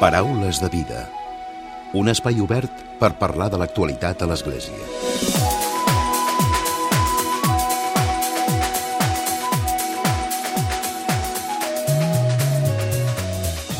Paraules 0.00 0.58
de 0.60 0.68
vida. 0.68 1.08
Un 1.94 2.10
espai 2.10 2.40
obert 2.42 2.80
per 2.98 3.12
parlar 3.14 3.46
de 3.52 3.60
l'actualitat 3.60 4.24
a 4.24 4.26
l'Església. 4.26 4.74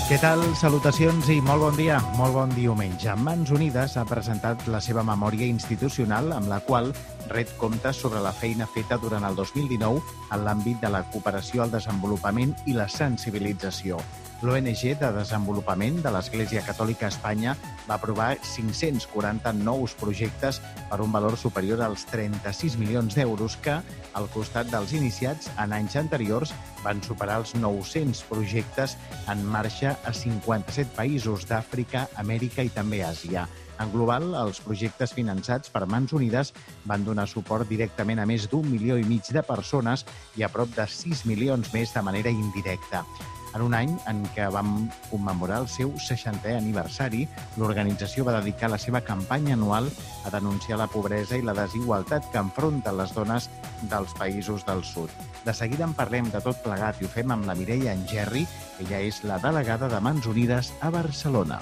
Què 0.07 0.21
tal? 0.23 0.45
Salutacions 0.55 1.27
i 1.35 1.41
molt 1.43 1.65
bon 1.65 1.75
dia, 1.75 1.99
molt 2.15 2.37
bon 2.39 2.55
diumenge. 2.55 3.11
Mans 3.19 3.51
Unides 3.51 3.97
ha 3.99 4.05
presentat 4.07 4.69
la 4.71 4.79
seva 4.79 5.03
memòria 5.03 5.49
institucional 5.51 6.31
amb 6.37 6.47
la 6.53 6.61
qual 6.63 6.93
ret 7.35 7.51
compte 7.59 7.91
sobre 7.91 8.23
la 8.23 8.31
feina 8.31 8.71
feta 8.71 9.01
durant 9.03 9.27
el 9.27 9.35
2019 9.35 9.99
en 10.31 10.47
l'àmbit 10.47 10.79
de 10.79 10.95
la 10.95 11.03
cooperació 11.11 11.67
al 11.67 11.75
desenvolupament 11.75 12.55
i 12.71 12.79
la 12.79 12.87
sensibilització. 12.87 13.99
L'ONG 14.45 14.91
de 15.01 15.09
Desenvolupament 15.17 16.03
de 16.05 16.11
l'Església 16.13 16.61
Catòlica 16.67 17.07
a 17.07 17.13
Espanya 17.15 17.55
va 17.87 17.95
aprovar 17.95 18.35
540 18.45 19.55
nous 19.57 19.95
projectes 19.97 20.59
per 20.91 20.99
un 21.01 21.15
valor 21.15 21.39
superior 21.41 21.81
als 21.81 22.03
36 22.11 22.75
milions 22.77 23.17
d'euros 23.17 23.55
que, 23.65 23.79
al 24.13 24.27
costat 24.35 24.69
dels 24.69 24.93
iniciats 24.93 25.49
en 25.57 25.73
anys 25.73 25.97
anteriors, 25.97 26.53
van 26.85 27.01
superar 27.07 27.39
els 27.41 27.55
900 27.57 28.21
projectes 28.29 28.99
en 29.33 29.41
marxa 29.49 29.95
a 30.05 30.13
57 30.13 30.93
països 30.93 31.47
d'Àfrica, 31.49 32.05
Amèrica 32.21 32.67
i 32.69 32.73
també 32.75 33.01
Àsia. 33.07 33.47
En 33.81 33.89
global, 33.95 34.29
els 34.43 34.61
projectes 34.61 35.17
finançats 35.17 35.73
per 35.73 35.87
Mans 35.89 36.13
Unides 36.13 36.53
van 36.85 37.07
donar 37.09 37.25
suport 37.33 37.65
directament 37.73 38.21
a 38.21 38.29
més 38.29 38.45
d'un 38.53 38.69
milió 38.69 39.01
i 39.01 39.09
mig 39.09 39.33
de 39.33 39.43
persones 39.43 40.05
i 40.37 40.45
a 40.45 40.53
prop 40.53 40.77
de 40.77 40.85
6 40.85 41.25
milions 41.33 41.73
més 41.73 41.97
de 41.97 42.05
manera 42.05 42.35
indirecta. 42.45 43.07
En 43.55 43.63
un 43.63 43.75
any 43.79 43.93
en 44.11 44.25
què 44.35 44.49
vam 44.51 44.89
commemorar 45.11 45.61
el 45.63 45.69
seu 45.71 45.93
60è 45.95 46.57
aniversari, 46.59 47.23
l'organització 47.61 48.25
va 48.27 48.35
dedicar 48.41 48.71
la 48.73 48.81
seva 48.83 49.05
campanya 49.07 49.55
anual 49.55 49.87
a 50.27 50.33
denunciar 50.35 50.81
la 50.81 50.89
pobresa 50.91 51.39
i 51.39 51.47
la 51.47 51.55
desigualtat 51.55 52.27
que 52.33 52.43
enfronten 52.43 52.99
les 52.99 53.15
dones 53.15 53.47
dels 53.93 54.17
països 54.19 54.67
del 54.67 54.83
sud. 54.83 55.13
De 55.47 55.55
seguida 55.55 55.87
en 55.87 55.95
parlem 55.95 56.33
de 56.35 56.43
tot 56.43 56.59
plegat 56.67 56.99
i 56.99 57.07
ho 57.07 57.13
fem 57.15 57.31
amb 57.31 57.47
la 57.47 57.55
Mireia 57.55 57.95
Engerri, 57.95 58.43
ella 58.83 59.01
és 59.07 59.23
la 59.23 59.39
delegada 59.39 59.89
de 59.93 60.03
Mans 60.03 60.27
Unides 60.27 60.73
a 60.83 60.91
Barcelona. 60.91 61.61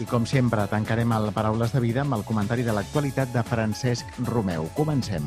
I 0.00 0.06
com 0.08 0.24
sempre, 0.28 0.64
tancarem 0.68 1.12
el 1.12 1.32
Paraules 1.36 1.72
de 1.72 1.80
Vida 1.84 2.04
amb 2.04 2.16
el 2.16 2.28
comentari 2.28 2.64
de 2.64 2.76
l'actualitat 2.76 3.32
de 3.32 3.44
Francesc 3.48 4.22
Romeu. 4.28 4.68
Comencem. 4.76 5.26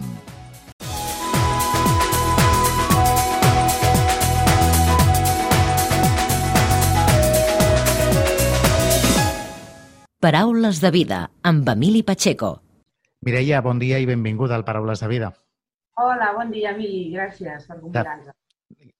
Paraules 10.23 10.79
de 10.79 10.87
vida 10.87 11.17
amb 11.43 11.67
Emili 11.67 11.99
Pacheco. 12.07 12.61
Mireia, 13.27 13.57
bon 13.59 13.75
dia 13.81 13.97
i 13.99 14.05
benvinguda 14.07 14.55
al 14.55 14.63
Paraules 14.63 15.01
de 15.03 15.09
Vida. 15.11 15.33
Hola, 15.99 16.29
bon 16.37 16.53
dia, 16.53 16.71
Emili. 16.71 17.09
Gràcies 17.11 17.65
per 17.67 17.75
convidar-nos. 17.81 18.31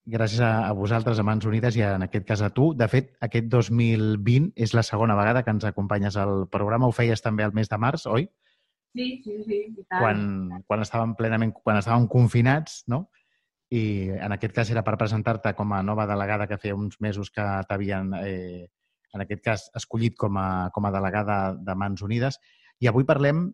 Gràcies 0.04 0.42
a, 0.44 0.50
a 0.68 0.74
vosaltres, 0.76 1.22
a 1.22 1.24
Mans 1.24 1.48
Unides, 1.48 1.78
i 1.80 1.86
en 1.88 2.04
aquest 2.04 2.28
cas 2.28 2.44
a 2.44 2.50
tu. 2.52 2.74
De 2.76 2.90
fet, 2.92 3.14
aquest 3.24 3.48
2020 3.56 4.52
és 4.68 4.76
la 4.76 4.84
segona 4.84 5.16
vegada 5.16 5.46
que 5.48 5.56
ens 5.56 5.64
acompanyes 5.72 6.20
al 6.20 6.44
programa. 6.52 6.92
Ho 6.92 6.98
feies 7.00 7.24
també 7.24 7.48
al 7.48 7.56
mes 7.56 7.72
de 7.72 7.80
març, 7.80 8.04
oi? 8.12 8.28
Sí, 8.92 9.08
sí, 9.24 9.40
sí. 9.48 9.64
I 9.72 9.88
tant. 9.88 10.04
Quan, 10.04 10.62
quan 10.68 10.84
estàvem 10.84 11.16
plenament, 11.16 11.56
quan 11.64 11.80
estàvem 11.80 12.12
confinats, 12.12 12.82
no? 12.92 13.06
I 13.72 14.12
en 14.20 14.36
aquest 14.36 14.60
cas 14.60 14.76
era 14.76 14.84
per 14.84 15.00
presentar-te 15.00 15.56
com 15.56 15.72
a 15.72 15.80
nova 15.88 16.04
delegada 16.12 16.52
que 16.52 16.60
feia 16.60 16.76
uns 16.76 17.00
mesos 17.00 17.32
que 17.32 17.48
t'havien, 17.72 18.12
eh, 18.26 18.68
en 19.14 19.24
aquest 19.24 19.42
cas, 19.46 19.70
escollit 19.78 20.18
com 20.20 20.38
a, 20.42 20.70
com 20.74 20.86
a 20.86 20.92
delegada 20.92 21.56
de 21.56 21.76
Mans 21.78 22.02
Unides. 22.06 22.40
I 22.84 22.90
avui 22.90 23.06
parlem, 23.08 23.46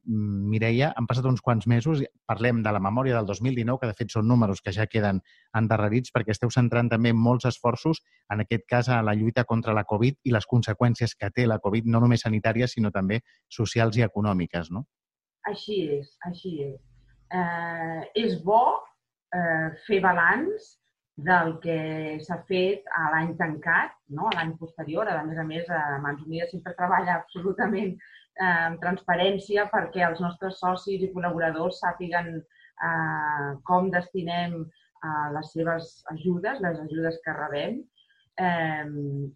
Mireia, 0.49 0.87
han 0.97 1.05
passat 1.05 1.27
uns 1.29 1.43
quants 1.45 1.67
mesos, 1.69 1.99
parlem 2.25 2.63
de 2.65 2.71
la 2.73 2.79
memòria 2.81 3.17
del 3.17 3.27
2019, 3.27 3.81
que 3.81 3.89
de 3.91 3.97
fet 3.97 4.15
són 4.15 4.25
números 4.31 4.63
que 4.65 4.73
ja 4.73 4.87
queden 4.89 5.19
endarrerits 5.59 6.15
perquè 6.15 6.33
esteu 6.33 6.49
centrant 6.55 6.89
també 6.89 7.11
molts 7.13 7.45
esforços, 7.45 8.01
en 8.33 8.41
aquest 8.45 8.65
cas, 8.71 8.89
a 8.89 9.03
la 9.05 9.13
lluita 9.19 9.43
contra 9.45 9.75
la 9.77 9.83
Covid 9.83 10.17
i 10.23 10.33
les 10.33 10.47
conseqüències 10.49 11.13
que 11.19 11.29
té 11.35 11.45
la 11.45 11.59
Covid, 11.61 11.85
no 11.85 12.01
només 12.01 12.25
sanitàries, 12.25 12.73
sinó 12.73 12.93
també 12.95 13.21
socials 13.59 13.99
i 13.99 14.07
econòmiques, 14.07 14.71
no? 14.71 14.87
Així 15.51 15.83
és, 15.99 16.09
així 16.25 16.55
és. 16.65 16.79
Eh, 17.29 18.01
és 18.23 18.39
bo 18.41 18.63
eh, 19.35 19.69
fer 19.85 19.99
balanç 20.01 20.78
del 21.25 21.55
que 21.63 21.77
s'ha 22.25 22.37
fet 22.47 22.87
a 22.95 23.09
l'any 23.13 23.33
tancat, 23.39 23.93
no? 24.15 24.27
a 24.29 24.35
l'any 24.37 24.55
posterior. 24.61 25.09
A 25.09 25.23
més 25.27 25.39
a 25.41 25.45
més, 25.47 25.69
a 25.69 25.99
Mans 26.03 26.23
Unides 26.25 26.53
sempre 26.53 26.75
treballa 26.77 27.17
absolutament 27.19 27.93
eh, 27.93 28.65
amb 28.69 28.81
transparència 28.83 29.67
perquè 29.73 30.05
els 30.07 30.21
nostres 30.23 30.59
socis 30.63 31.03
i 31.03 31.11
col·laboradors 31.13 31.81
sàpiguen 31.83 32.35
eh, 32.39 33.47
com 33.69 33.91
destinem 33.95 34.59
eh, 34.63 35.27
les 35.35 35.53
seves 35.55 35.95
ajudes, 36.15 36.61
les 36.65 36.83
ajudes 36.87 37.19
que 37.25 37.37
rebem, 37.39 37.79
eh, 38.39 38.85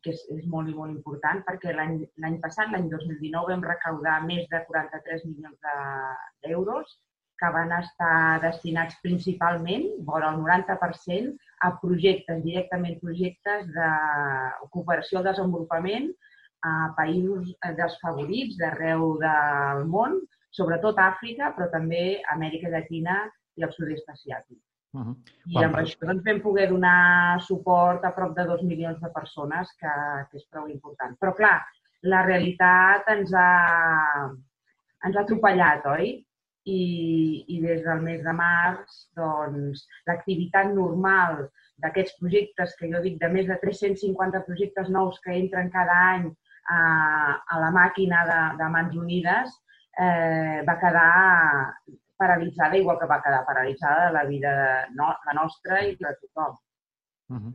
que 0.03 0.15
és, 0.15 0.25
és 0.39 0.45
molt 0.55 0.71
i 0.71 0.77
molt 0.77 0.95
important 0.95 1.43
perquè 1.47 1.75
l'any 1.75 2.37
passat, 2.43 2.71
l'any 2.71 2.87
2019, 2.91 3.49
vam 3.51 3.65
recaudar 3.71 4.21
més 4.27 4.47
de 4.53 4.63
43 4.69 5.27
milions 5.31 5.73
d'euros 6.45 6.95
de, 6.95 7.01
que 7.43 7.49
van 7.51 7.73
estar 7.75 8.39
destinats 8.43 8.95
principalment, 9.03 9.89
vora 10.07 10.29
el 10.31 10.39
90%, 10.39 11.33
a 11.63 11.71
projectes, 11.81 12.43
directament 12.43 12.99
projectes 13.01 13.67
de 13.75 13.89
cooperació 14.73 15.19
al 15.19 15.29
desenvolupament 15.29 16.09
a 16.63 16.73
països 16.97 17.49
desfavorits 17.77 18.59
d'arreu 18.59 19.17
del 19.21 19.83
món, 19.91 20.19
sobretot 20.53 20.99
Àfrica, 21.01 21.51
però 21.55 21.69
també 21.71 22.21
Amèrica 22.35 22.71
Llatina 22.71 23.23
i 23.59 23.65
el 23.65 23.73
sud-est 23.75 24.09
asiàtic. 24.09 24.59
Uh 24.93 25.01
-huh. 25.01 25.15
I 25.49 25.63
amb 25.65 25.75
això 25.75 26.05
doncs, 26.05 26.23
vam 26.23 26.39
poder 26.41 26.67
donar 26.69 27.41
suport 27.41 28.03
a 28.05 28.11
prop 28.13 28.35
de 28.35 28.45
dos 28.45 28.61
milions 28.61 28.99
de 29.01 29.09
persones, 29.09 29.71
que, 29.79 29.93
que 30.29 30.37
és 30.37 30.45
prou 30.51 30.67
important. 30.69 31.17
Però, 31.19 31.33
clar, 31.35 31.65
la 32.03 32.21
realitat 32.25 33.07
ens 33.07 33.33
ha, 33.33 34.29
ens 35.05 35.15
ha 35.15 35.21
atropellat, 35.21 35.85
oi? 35.85 36.25
I, 36.63 37.43
i 37.51 37.57
des 37.59 37.81
del 37.83 38.01
mes 38.05 38.21
de 38.23 38.33
març, 38.35 39.01
doncs, 39.19 39.83
l'activitat 40.07 40.71
normal 40.71 41.49
d'aquests 41.83 42.15
projectes, 42.21 42.75
que 42.79 42.87
jo 42.91 43.01
dic 43.03 43.17
de 43.19 43.29
més 43.33 43.49
de 43.49 43.57
350 43.59 44.45
projectes 44.47 44.89
nous 44.89 45.19
que 45.25 45.35
entren 45.35 45.71
cada 45.73 45.97
any 46.13 46.29
a, 46.71 46.79
a 47.43 47.59
la 47.59 47.71
màquina 47.75 48.23
de, 48.29 48.39
de 48.61 48.71
Mans 48.77 48.95
Unides, 48.95 49.57
eh, 49.99 50.63
va 50.67 50.79
quedar 50.79 51.11
paralitzada, 52.17 52.77
igual 52.77 52.99
que 52.99 53.09
va 53.09 53.21
quedar 53.21 53.43
paralitzada 53.45 54.11
la 54.11 54.23
vida 54.23 54.51
de 54.61 54.95
no, 54.95 55.11
la 55.25 55.33
nostra 55.35 55.83
i 55.83 55.97
de 55.99 56.15
tothom. 56.21 56.59
Uh 57.29 57.37
-huh. 57.37 57.53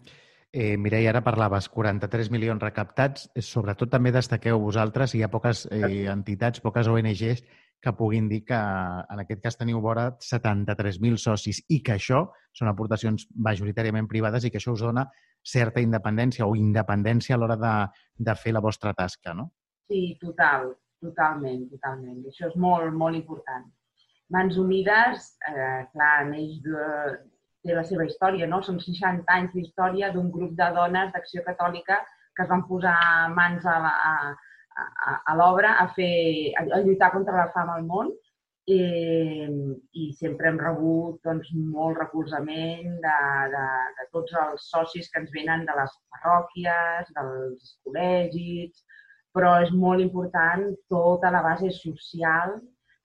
Eh, 0.51 0.77
Mireia, 0.77 1.11
ara 1.11 1.21
parlaves 1.21 1.69
43 1.69 2.31
milions 2.31 2.63
recaptats. 2.63 3.31
Sobretot 3.37 3.91
també 3.91 4.13
destaqueu 4.13 4.59
vosaltres, 4.59 5.15
hi 5.15 5.23
ha 5.23 5.29
poques 5.29 5.67
eh, 5.71 6.09
entitats, 6.09 6.61
poques 6.61 6.89
ONGs 6.89 7.45
que 7.83 7.93
puguin 7.95 8.29
dir 8.29 8.43
que 8.45 8.59
en 8.59 9.23
aquest 9.23 9.43
cas 9.45 9.57
teniu 9.59 9.81
vora 9.81 10.09
73.000 10.25 11.21
socis 11.23 11.61
i 11.71 11.79
que 11.85 11.95
això 11.95 12.25
són 12.59 12.71
aportacions 12.71 13.29
majoritàriament 13.49 14.09
privades 14.11 14.45
i 14.45 14.51
que 14.51 14.59
això 14.59 14.75
us 14.75 14.83
dona 14.83 15.07
certa 15.47 15.81
independència 15.81 16.47
o 16.47 16.57
independència 16.59 17.37
a 17.37 17.39
l'hora 17.39 17.57
de, 17.57 17.75
de 18.19 18.35
fer 18.35 18.53
la 18.57 18.65
vostra 18.65 18.93
tasca, 18.99 19.35
no? 19.35 19.51
Sí, 19.89 20.19
total, 20.21 20.73
totalment, 21.01 21.69
totalment. 21.71 22.25
Això 22.29 22.51
és 22.51 22.57
molt, 22.61 22.93
molt 22.93 23.17
important. 23.17 23.71
Mans 24.35 24.59
Unides, 24.61 25.31
eh, 25.49 25.87
clar, 25.95 26.27
neix 26.29 26.59
de, 26.67 26.89
té 27.65 27.77
la 27.77 27.85
seva 27.87 28.05
història, 28.09 28.49
no? 28.51 28.61
Són 28.67 28.83
60 28.83 29.25
anys 29.33 29.55
d'història 29.55 30.11
d'un 30.13 30.31
grup 30.35 30.53
de 30.59 30.69
dones 30.77 31.15
d'Acció 31.15 31.47
Catòlica 31.47 32.03
que 32.37 32.45
es 32.45 32.51
van 32.51 32.63
posar 32.69 32.99
mans 33.35 33.65
a, 33.67 33.79
a, 33.83 34.13
a, 34.79 35.35
l'obra 35.39 35.77
a, 35.83 35.87
fer, 35.97 36.55
a, 36.59 36.65
a 36.77 36.81
lluitar 36.85 37.11
contra 37.15 37.37
la 37.37 37.51
fam 37.55 37.71
al 37.75 37.87
món 37.89 38.11
i, 38.69 38.79
i 40.03 40.07
sempre 40.21 40.51
hem 40.51 40.59
rebut 40.61 41.21
doncs, 41.27 41.51
molt 41.75 41.99
recolzament 42.03 42.99
de, 43.05 43.19
de, 43.55 43.67
de 43.99 44.09
tots 44.15 44.37
els 44.45 44.69
socis 44.75 45.11
que 45.13 45.23
ens 45.23 45.35
venen 45.35 45.65
de 45.69 45.77
les 45.81 45.95
parròquies, 46.15 47.13
dels 47.17 47.77
col·legis, 47.87 48.85
però 49.37 49.55
és 49.65 49.73
molt 49.85 50.05
important 50.05 50.69
tota 50.93 51.33
la 51.35 51.45
base 51.47 51.73
social, 51.79 52.59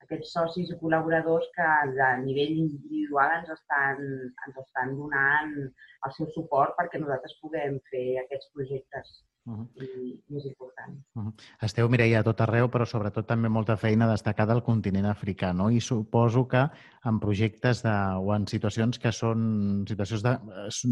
aquests 0.04 0.34
socis 0.36 0.70
i 0.72 0.78
col·laboradors 0.80 1.46
que 1.56 1.64
a 1.64 2.14
nivell 2.20 2.58
individual 2.66 3.38
ens 3.38 3.52
estan, 3.56 4.02
ens 4.46 4.58
estan 4.66 4.96
donant 4.98 5.54
el 5.62 6.16
seu 6.18 6.28
suport 6.36 6.76
perquè 6.80 7.00
nosaltres 7.00 7.38
puguem 7.40 7.78
fer 7.90 8.08
aquests 8.24 8.52
projectes 8.56 9.14
uh 9.46 9.54
-huh. 9.54 9.66
i, 9.82 10.22
i 10.28 10.36
és 10.36 10.44
important. 10.46 10.96
Uh 11.14 11.22
-huh. 11.24 11.32
Esteu, 11.62 11.88
Mireia, 11.88 12.20
a 12.20 12.22
tot 12.22 12.40
arreu, 12.40 12.68
però 12.68 12.84
sobretot 12.84 13.26
també 13.26 13.48
molta 13.48 13.76
feina 13.76 14.10
destacada 14.10 14.52
al 14.52 14.62
continent 14.62 15.06
africà, 15.06 15.52
no? 15.52 15.70
I 15.70 15.80
suposo 15.80 16.46
que 16.48 16.68
en 17.04 17.20
projectes 17.20 17.82
de, 17.82 17.96
o 18.18 18.34
en 18.34 18.46
situacions 18.46 18.98
que 18.98 19.12
són 19.12 19.84
situacions 19.86 20.22
de 20.22 20.38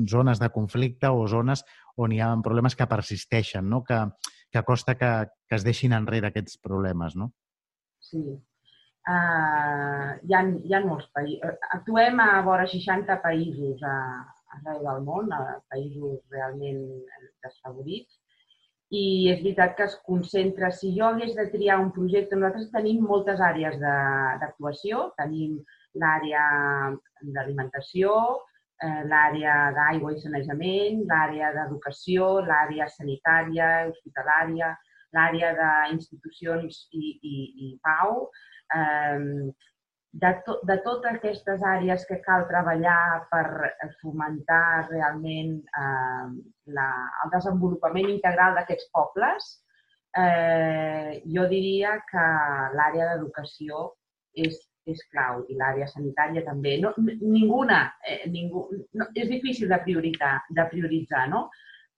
zones 0.08 0.38
de 0.38 0.50
conflicte 0.50 1.08
o 1.08 1.26
zones 1.26 1.64
on 1.96 2.12
hi 2.12 2.20
ha 2.20 2.36
problemes 2.42 2.76
que 2.76 2.86
persisteixen, 2.86 3.68
no? 3.68 3.82
Que, 3.82 4.06
que 4.50 4.62
costa 4.62 4.94
que, 4.94 5.28
que 5.48 5.56
es 5.56 5.64
deixin 5.64 5.92
enrere 5.92 6.26
aquests 6.26 6.58
problemes, 6.58 7.16
no? 7.16 7.32
Sí, 8.00 8.42
Uh, 9.02 10.14
hi, 10.22 10.34
ha, 10.36 10.40
hi 10.62 10.74
ha 10.74 10.80
molts 10.86 11.08
països. 11.10 11.56
Actuem 11.74 12.20
a 12.22 12.40
vora 12.46 12.68
60 12.70 13.16
països 13.24 13.82
a, 13.82 13.96
arreu 14.56 14.82
del 14.84 15.00
món, 15.06 15.32
a 15.34 15.58
països 15.72 16.20
realment 16.30 16.82
desfavorits. 17.44 18.21
I 18.92 19.02
és 19.32 19.38
veritat 19.40 19.76
que 19.76 19.86
es 19.88 19.94
concentra, 20.04 20.68
si 20.76 20.90
jo 20.96 21.06
hagués 21.08 21.32
de 21.36 21.46
triar 21.52 21.78
un 21.80 21.90
projecte, 21.96 22.36
nosaltres 22.36 22.72
tenim 22.74 23.00
moltes 23.08 23.40
àrees 23.40 23.78
d'actuació. 23.80 25.06
Tenim 25.20 25.54
l'àrea 26.02 26.44
d'alimentació, 27.36 28.12
eh, 28.84 29.02
l'àrea 29.08 29.56
d'aigua 29.78 30.12
i 30.12 30.20
sanejament, 30.20 31.02
l'àrea 31.08 31.52
d'educació, 31.56 32.28
l'àrea 32.50 32.88
sanitària, 32.98 33.70
hospitalària, 33.88 34.72
l'àrea 35.16 35.52
d'institucions 35.58 36.86
i, 36.92 37.16
i, 37.32 37.36
i 37.66 37.74
pau, 37.88 38.28
eh, 38.76 39.52
de, 40.12 40.32
to, 40.46 40.58
de 40.68 40.76
totes 40.84 41.16
aquestes 41.16 41.62
àrees 41.64 42.04
que 42.08 42.20
cal 42.24 42.44
treballar 42.50 43.24
per 43.30 43.46
fomentar 44.02 44.88
realment 44.90 45.54
eh, 45.62 46.26
la, 46.76 46.88
el 47.24 47.32
desenvolupament 47.32 48.10
integral 48.12 48.58
d'aquests 48.58 48.90
pobles, 48.92 49.48
eh, 50.18 51.22
jo 51.36 51.48
diria 51.48 51.96
que 52.10 52.26
l'àrea 52.76 53.08
d'educació 53.12 53.88
és, 54.36 54.60
és 54.84 55.00
clau 55.14 55.46
i 55.48 55.56
l'àrea 55.56 55.88
sanitària 55.88 56.44
també. 56.44 56.76
No, 56.84 56.92
ninguna, 57.00 57.82
eh, 58.04 58.22
ningú, 58.28 58.68
no, 58.92 59.08
és 59.16 59.32
difícil 59.32 59.72
de 59.72 59.80
prioritzar, 59.86 60.36
de 60.50 60.68
prioritzar 60.74 61.28
no? 61.32 61.46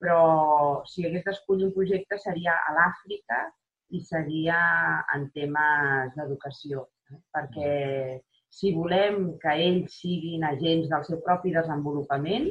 però 0.05 0.85
si 0.91 1.07
hagués 1.07 1.25
d'escollir 1.25 1.71
un 1.71 1.75
projecte 1.75 2.19
seria 2.21 2.59
a 2.69 2.75
l'Àfrica 2.77 3.39
i 3.97 4.01
seria 4.05 4.59
en 5.17 5.31
temes 5.35 6.13
d'educació? 6.19 6.85
Perquè 7.35 8.21
si 8.55 8.71
volem 8.75 9.35
que 9.43 9.55
ells 9.67 9.99
siguin 10.01 10.47
agents 10.47 10.89
del 10.93 11.05
seu 11.09 11.21
propi 11.27 11.53
desenvolupament, 11.55 12.49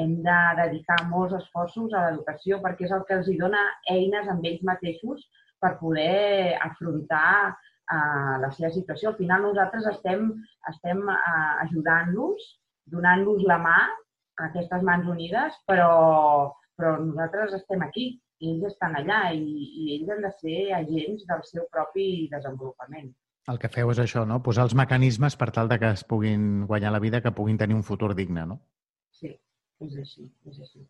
hem 0.00 0.16
de 0.24 0.38
dedicar 0.60 0.98
molts 1.10 1.36
esforços 1.38 1.92
a 1.92 2.04
l'educació 2.06 2.58
perquè 2.64 2.86
és 2.88 2.92
el 2.96 3.04
que 3.08 3.16
els 3.18 3.30
dona 3.40 3.62
eines 3.92 4.28
amb 4.32 4.44
ells 4.48 4.64
mateixos 4.68 5.24
per 5.60 5.76
poder 5.80 6.56
afrontar 6.68 7.52
uh, 7.52 8.34
la 8.42 8.50
seva 8.56 8.70
situació. 8.74 9.12
Al 9.12 9.20
final 9.20 9.46
nosaltres 9.48 9.88
estem, 9.92 10.28
estem 10.72 11.00
uh, 11.08 11.52
ajudant-los, 11.64 12.44
donant-los 12.92 13.44
la 13.48 13.58
mà 13.64 13.78
a 13.80 14.50
aquestes 14.50 14.84
mans 14.84 15.08
unides, 15.08 15.56
però, 15.68 15.90
però 16.76 16.96
nosaltres 17.00 17.56
estem 17.60 17.84
aquí 17.86 18.10
ells 18.44 18.66
estan 18.68 18.96
allà 18.98 19.20
i, 19.32 19.68
i 19.80 19.94
ells 19.96 20.10
han 20.12 20.24
de 20.26 20.32
ser 20.40 20.58
agents 20.76 21.24
del 21.28 21.44
seu 21.48 21.64
propi 21.72 22.26
desenvolupament. 22.32 23.14
El 23.52 23.58
que 23.62 23.68
feu 23.74 23.90
és 23.92 23.98
això, 24.02 24.24
no? 24.28 24.40
Posar 24.46 24.64
els 24.66 24.74
mecanismes 24.78 25.36
per 25.40 25.46
tal 25.56 25.68
de 25.72 25.78
que 25.82 25.90
es 25.96 26.02
puguin 26.12 26.46
guanyar 26.70 26.90
la 26.94 27.00
vida, 27.04 27.20
que 27.22 27.34
puguin 27.40 27.58
tenir 27.60 27.76
un 27.78 27.84
futur 27.88 28.08
digne, 28.18 28.46
no? 28.52 28.56
Sí, 29.18 29.30
és 29.86 29.94
així, 30.02 30.26
és 30.50 30.56
així. 30.64 30.82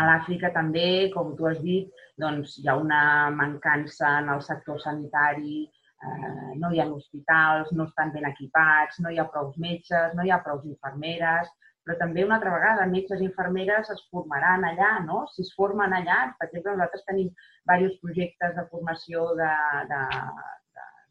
A 0.00 0.04
l'Àfrica 0.08 0.50
també, 0.52 0.84
com 1.14 1.32
tu 1.38 1.48
has 1.48 1.62
dit, 1.64 2.04
doncs 2.20 2.58
hi 2.60 2.68
ha 2.68 2.76
una 2.80 3.00
mancança 3.38 4.12
en 4.20 4.28
el 4.34 4.44
sector 4.44 4.80
sanitari, 4.84 5.64
eh, 5.64 6.52
no 6.60 6.70
hi 6.72 6.84
ha 6.84 6.88
hospitals, 6.92 7.72
no 7.80 7.88
estan 7.88 8.12
ben 8.12 8.28
equipats, 8.28 9.00
no 9.00 9.12
hi 9.12 9.20
ha 9.20 9.28
prou 9.32 9.52
metges, 9.64 10.12
no 10.18 10.24
hi 10.24 10.32
ha 10.32 10.42
prou 10.44 10.60
infermeres, 10.68 11.48
però 11.82 11.96
també 11.98 12.24
una 12.26 12.36
altra 12.38 12.52
vegada 12.54 12.90
metges 12.92 13.20
i 13.22 13.28
infermeres 13.30 13.88
es 13.94 14.04
formaran 14.12 14.68
allà, 14.68 14.98
no? 15.06 15.24
Si 15.32 15.46
es 15.46 15.52
formen 15.56 15.96
allà, 15.96 16.18
per 16.38 16.50
exemple, 16.50 16.76
nosaltres 16.76 17.08
tenim 17.08 17.32
diversos 17.32 17.96
projectes 18.04 18.58
de 18.58 18.66
formació 18.74 19.30
d'educació 19.40 19.88
de, 19.92 20.60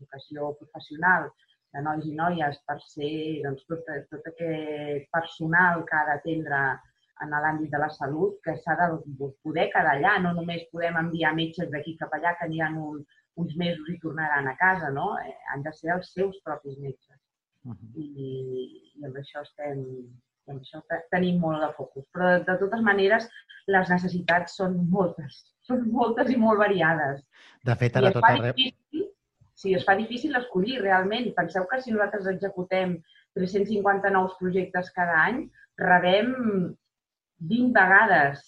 de, 0.02 0.46
professional 0.60 1.30
de 1.74 1.82
nois 1.86 2.06
i 2.08 2.14
noies 2.16 2.58
per 2.68 2.78
ser 2.84 3.12
doncs, 3.46 3.64
tot, 3.70 3.92
tot 4.12 4.32
aquest 4.32 5.08
personal 5.16 5.86
que 5.88 5.98
ha 5.98 6.08
d'atendre 6.10 6.62
en 7.22 7.34
l'àmbit 7.44 7.70
de 7.70 7.80
la 7.82 7.90
salut, 7.94 8.38
que 8.46 8.56
s'ha 8.64 8.76
de 8.80 8.88
poder 9.46 9.68
quedar 9.74 9.96
allà, 9.96 10.16
no 10.24 10.34
només 10.38 10.66
podem 10.74 10.98
enviar 11.04 11.36
metges 11.38 11.70
d'aquí 11.74 11.94
cap 12.00 12.16
allà 12.18 12.34
que 12.38 12.48
aniran 12.48 12.80
un, 12.82 13.04
uns 13.42 13.54
mesos 13.62 13.90
i 13.94 14.00
tornaran 14.02 14.50
a 14.50 14.56
casa, 14.58 14.90
no? 14.96 15.14
Eh, 15.22 15.36
han 15.54 15.64
de 15.68 15.74
ser 15.78 15.94
els 15.96 16.12
seus 16.16 16.40
propis 16.46 16.80
metges. 16.80 17.20
Uh 17.64 17.76
-huh. 17.76 17.92
I, 17.96 18.08
I 18.98 19.06
amb 19.06 19.16
això 19.22 19.42
estem, 19.42 19.86
en 20.50 20.60
això 20.60 20.82
tenim 21.12 21.40
molt 21.40 21.62
de 21.62 21.72
focus. 21.78 22.06
Però, 22.14 22.32
de, 22.32 22.44
de 22.50 22.58
totes 22.64 22.82
maneres, 22.82 23.30
les 23.68 23.90
necessitats 23.90 24.58
són 24.58 24.78
moltes. 24.90 25.44
Són 25.62 25.88
moltes 25.92 26.32
i 26.32 26.38
molt 26.38 26.60
variades. 26.60 27.22
De 27.64 27.76
fet, 27.76 27.96
ara 27.96 28.12
tot 28.12 28.24
arreu... 28.24 28.54
Difícil, 28.58 29.12
sí, 29.62 29.76
es 29.78 29.86
fa 29.86 29.96
difícil 29.98 30.36
escollir 30.40 30.80
realment. 30.82 31.30
Penseu 31.38 31.68
que 31.70 31.82
si 31.82 31.94
nosaltres 31.94 32.30
executem 32.34 32.96
350 33.38 34.12
nous 34.16 34.34
projectes 34.40 34.90
cada 34.96 35.20
any, 35.28 35.44
rebem 35.82 36.34
20 37.52 37.78
vegades 37.78 38.42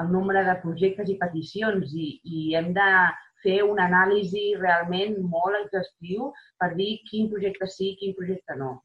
el 0.00 0.08
nombre 0.12 0.44
de 0.46 0.54
projectes 0.62 1.10
i 1.12 1.18
peticions 1.20 1.92
i, 1.92 2.06
i 2.24 2.54
hem 2.56 2.70
de 2.76 2.88
fer 3.42 3.58
una 3.66 3.88
anàlisi 3.90 4.52
realment 4.60 5.18
molt 5.28 5.58
exhaustiu 5.64 6.30
per 6.62 6.72
dir 6.78 6.94
quin 7.10 7.28
projecte 7.32 7.68
sí, 7.68 7.92
quin 8.00 8.14
projecte 8.16 8.56
no. 8.56 8.76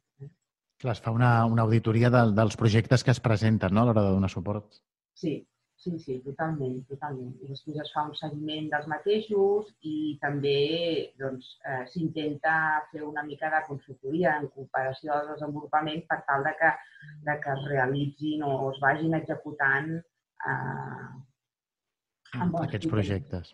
Clar, 0.82 0.94
es 0.94 1.02
fa 1.02 1.14
una, 1.14 1.32
una 1.50 1.64
auditoria 1.66 2.10
de, 2.14 2.24
dels 2.38 2.58
projectes 2.58 3.06
que 3.06 3.14
es 3.14 3.22
presenten 3.24 3.74
no? 3.74 3.84
a 3.84 3.88
l'hora 3.90 4.04
de 4.06 4.18
donar 4.18 4.30
suport. 4.34 4.82
Sí, 5.18 5.40
sí, 5.78 5.94
sí, 6.02 6.18
totalment, 6.26 6.80
totalment. 6.90 7.36
I 7.44 7.52
després 7.52 7.78
es 7.84 7.92
fa 7.94 8.04
un 8.10 8.16
seguiment 8.18 8.68
dels 8.74 8.88
mateixos 8.92 9.70
i 9.86 10.18
també 10.22 10.58
doncs, 11.22 11.54
eh, 11.70 11.84
s'intenta 11.94 12.56
fer 12.92 13.04
una 13.06 13.24
mica 13.28 13.52
de 13.54 13.62
consultoria 13.70 14.36
en 14.42 14.50
cooperació 14.56 15.14
al 15.14 15.32
desenvolupament 15.36 16.04
per 16.10 16.20
tal 16.28 16.44
de 16.50 16.56
que, 16.60 16.74
de 17.30 17.38
que 17.44 17.56
es 17.56 17.70
realitzin 17.70 18.44
o 18.48 18.58
es 18.72 18.82
vagin 18.84 19.18
executant 19.20 19.94
eh, 19.98 21.08
amb 22.36 22.58
aquests 22.60 22.90
projectes. 22.92 23.54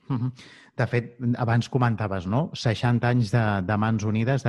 De 0.79 0.87
fet, 0.89 1.13
abans 1.37 1.69
comentaves, 1.69 2.25
no? 2.25 2.47
60 2.57 3.09
anys 3.09 3.31
de, 3.33 3.43
de 3.67 3.77
Mans 3.77 4.05
Unides, 4.09 4.45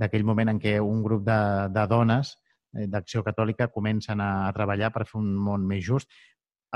d'aquell 0.00 0.26
moment 0.26 0.52
en 0.52 0.60
què 0.60 0.76
un 0.82 1.02
grup 1.06 1.24
de, 1.26 1.40
de 1.72 1.86
dones 1.90 2.34
eh, 2.76 2.86
d'Acció 2.90 3.24
Catòlica 3.26 3.70
comencen 3.72 4.20
a, 4.20 4.48
a 4.48 4.52
treballar 4.56 4.92
per 4.92 5.06
fer 5.08 5.20
un 5.22 5.32
món 5.48 5.66
més 5.66 5.84
just. 5.86 6.10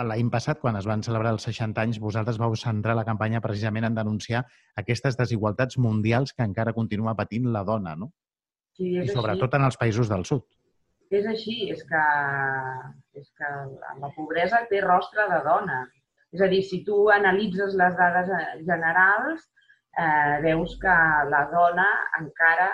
L'any 0.06 0.28
passat, 0.30 0.60
quan 0.62 0.76
es 0.78 0.86
van 0.86 1.02
celebrar 1.02 1.32
els 1.34 1.46
60 1.48 1.82
anys, 1.82 1.98
vosaltres 1.98 2.38
vau 2.38 2.54
centrar 2.56 2.94
la 2.94 3.06
campanya 3.08 3.40
precisament 3.42 3.88
en 3.88 3.96
denunciar 3.96 4.44
aquestes 4.82 5.18
desigualtats 5.18 5.78
mundials 5.78 6.32
que 6.32 6.46
encara 6.46 6.76
continua 6.76 7.16
patint 7.18 7.50
la 7.54 7.64
dona, 7.66 7.96
no? 7.96 8.12
Sí, 8.78 8.92
I 8.94 9.08
sobretot 9.10 9.50
així. 9.50 9.58
en 9.58 9.66
els 9.66 9.78
països 9.80 10.10
del 10.12 10.24
sud. 10.24 10.44
És 11.10 11.26
així, 11.26 11.56
és 11.72 11.82
que, 11.88 12.02
és 13.18 13.30
que 13.40 13.52
la 14.02 14.10
pobresa 14.14 14.60
té 14.70 14.82
rostre 14.84 15.24
de 15.32 15.40
dona 15.46 15.80
és 16.32 16.42
a 16.44 16.48
dir, 16.52 16.60
si 16.68 16.82
tu 16.84 17.08
analitzes 17.12 17.74
les 17.80 17.94
dades 17.96 18.28
eh, 18.36 18.60
generals, 18.66 19.46
eh, 19.96 20.36
veus 20.44 20.76
que 20.82 20.96
la 21.32 21.44
dona 21.52 21.86
encara 22.20 22.68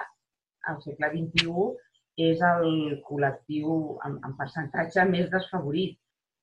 al 0.70 0.80
segle 0.82 1.10
XXI 1.12 1.68
és 2.30 2.42
el 2.48 2.66
col·lectiu 3.06 3.76
en, 4.06 4.18
en 4.26 4.34
percentatge 4.38 5.06
més 5.10 5.30
desfavorit 5.30 5.98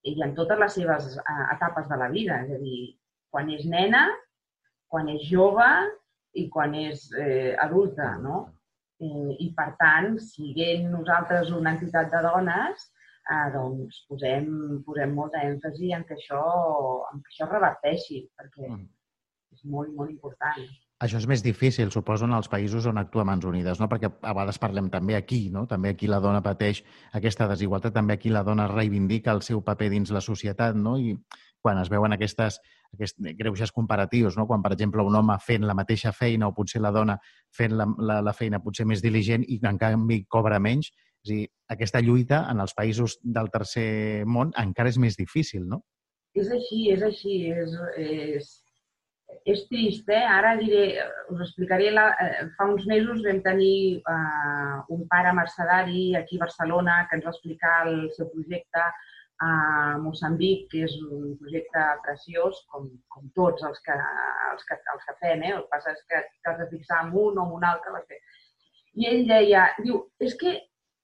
i 0.08 0.16
en 0.26 0.34
totes 0.38 0.60
les 0.60 0.78
seves 0.80 1.10
eh, 1.18 1.44
etapes 1.56 1.88
de 1.90 1.98
la 2.02 2.10
vida. 2.14 2.42
És 2.46 2.56
a 2.56 2.60
dir, 2.62 2.80
quan 3.34 3.52
és 3.54 3.66
nena, 3.70 4.06
quan 4.92 5.10
és 5.14 5.28
jove 5.30 5.68
i 6.38 6.48
quan 6.50 6.76
és 6.78 7.08
eh, 7.20 7.54
adulta, 7.64 8.16
no? 8.24 8.46
Eh, 9.02 9.36
I, 9.46 9.52
per 9.58 9.72
tant, 9.82 10.16
siguent 10.22 10.90
nosaltres 10.94 11.52
una 11.58 11.76
entitat 11.76 12.12
de 12.14 12.22
dones, 12.26 12.88
eh, 13.26 13.48
doncs 13.56 14.04
posem, 14.10 14.48
posem 14.86 15.16
molta 15.18 15.42
èmfasi 15.48 15.94
en 15.98 16.06
que 16.08 16.18
això, 16.20 16.44
en 17.12 17.24
que 17.24 17.34
això 17.34 17.50
reverteixi, 17.50 18.24
perquè 18.38 18.70
mm. 18.70 18.88
és 19.58 19.66
molt, 19.74 19.94
molt 19.98 20.14
important. 20.14 20.62
Això 21.02 21.18
és 21.18 21.26
més 21.26 21.42
difícil, 21.42 21.90
suposo, 21.90 22.28
en 22.28 22.36
els 22.38 22.50
països 22.52 22.86
on 22.86 23.02
actua 23.02 23.24
Mans 23.26 23.46
Unides, 23.50 23.80
no? 23.82 23.88
perquè 23.90 24.12
a 24.12 24.34
vegades 24.36 24.60
parlem 24.62 24.92
també 24.94 25.16
aquí, 25.18 25.48
no? 25.50 25.64
també 25.68 25.96
aquí 25.96 26.06
la 26.10 26.20
dona 26.22 26.44
pateix 26.46 26.84
aquesta 27.18 27.48
desigualtat, 27.50 27.96
també 27.96 28.14
aquí 28.20 28.30
la 28.30 28.44
dona 28.46 28.68
reivindica 28.70 29.34
el 29.34 29.42
seu 29.42 29.64
paper 29.66 29.90
dins 29.90 30.14
la 30.14 30.22
societat, 30.22 30.78
no? 30.78 31.00
i 31.02 31.16
quan 31.62 31.82
es 31.82 31.90
veuen 31.90 32.14
aquestes, 32.14 32.60
aquests 32.94 33.34
greuges 33.40 33.74
comparatius, 33.74 34.38
no? 34.38 34.46
quan, 34.46 34.62
per 34.62 34.76
exemple, 34.76 35.02
un 35.02 35.18
home 35.18 35.40
fent 35.42 35.66
la 35.66 35.78
mateixa 35.78 36.14
feina 36.14 36.50
o 36.50 36.54
potser 36.54 36.84
la 36.86 36.94
dona 36.94 37.18
fent 37.58 37.74
la, 37.78 37.90
la, 37.98 38.22
la 38.22 38.34
feina 38.38 38.62
potser 38.62 38.86
més 38.86 39.02
diligent 39.02 39.46
i 39.48 39.58
en 39.66 39.82
canvi 39.82 40.24
cobra 40.30 40.62
menys, 40.62 40.94
és 41.26 41.32
a 41.32 41.34
dir, 41.34 41.48
aquesta 41.74 42.02
lluita 42.02 42.46
en 42.52 42.62
els 42.62 42.78
països 42.78 43.18
del 43.24 43.50
tercer 43.54 44.26
món 44.30 44.54
encara 44.58 44.94
és 44.94 45.02
més 45.02 45.18
difícil, 45.18 45.66
no? 45.66 45.82
És 46.38 46.48
així, 46.54 46.86
és 46.94 47.02
així, 47.04 47.38
és, 47.52 47.74
és, 48.00 48.52
és 49.46 49.64
trist, 49.70 50.10
eh? 50.10 50.24
Ara 50.38 50.56
diré, 50.60 50.84
us 51.34 51.42
explicaré, 51.46 51.90
la, 51.96 52.10
eh, 52.22 52.48
fa 52.58 52.68
uns 52.70 52.86
mesos 52.90 53.24
vam 53.26 53.42
tenir 53.46 54.02
eh, 54.02 54.76
un 54.96 55.08
pare 55.10 55.34
mercedari 55.34 56.12
aquí 56.16 56.38
a 56.38 56.46
Barcelona 56.46 57.00
que 57.10 57.18
ens 57.18 57.26
va 57.26 57.34
explicar 57.34 57.76
el 57.88 58.06
seu 58.18 58.30
projecte 58.34 58.86
a 59.42 59.52
Moçambic, 59.98 60.68
que 60.70 60.84
és 60.86 60.96
un 61.02 61.36
projecte 61.42 61.86
preciós, 62.06 62.60
com, 62.70 62.86
com 63.10 63.30
tots 63.38 63.66
els 63.66 63.80
que, 63.86 63.96
els 64.52 64.68
que, 64.70 64.78
els 64.94 65.08
que 65.08 65.16
fem, 65.24 65.42
eh? 65.48 65.54
el 65.56 65.64
que 65.64 65.72
passa 65.74 65.96
és 65.96 66.04
que 66.12 66.22
t'has 66.46 66.60
de 66.62 66.68
fixar 66.76 67.02
en 67.08 67.16
un 67.24 67.40
o 67.42 67.48
en 67.48 67.56
un 67.58 67.66
altre. 67.72 68.20
I 69.02 69.08
ell 69.10 69.26
deia, 69.30 69.66
diu, 69.82 70.04
és 70.22 70.34
es 70.34 70.38
que, 70.38 70.54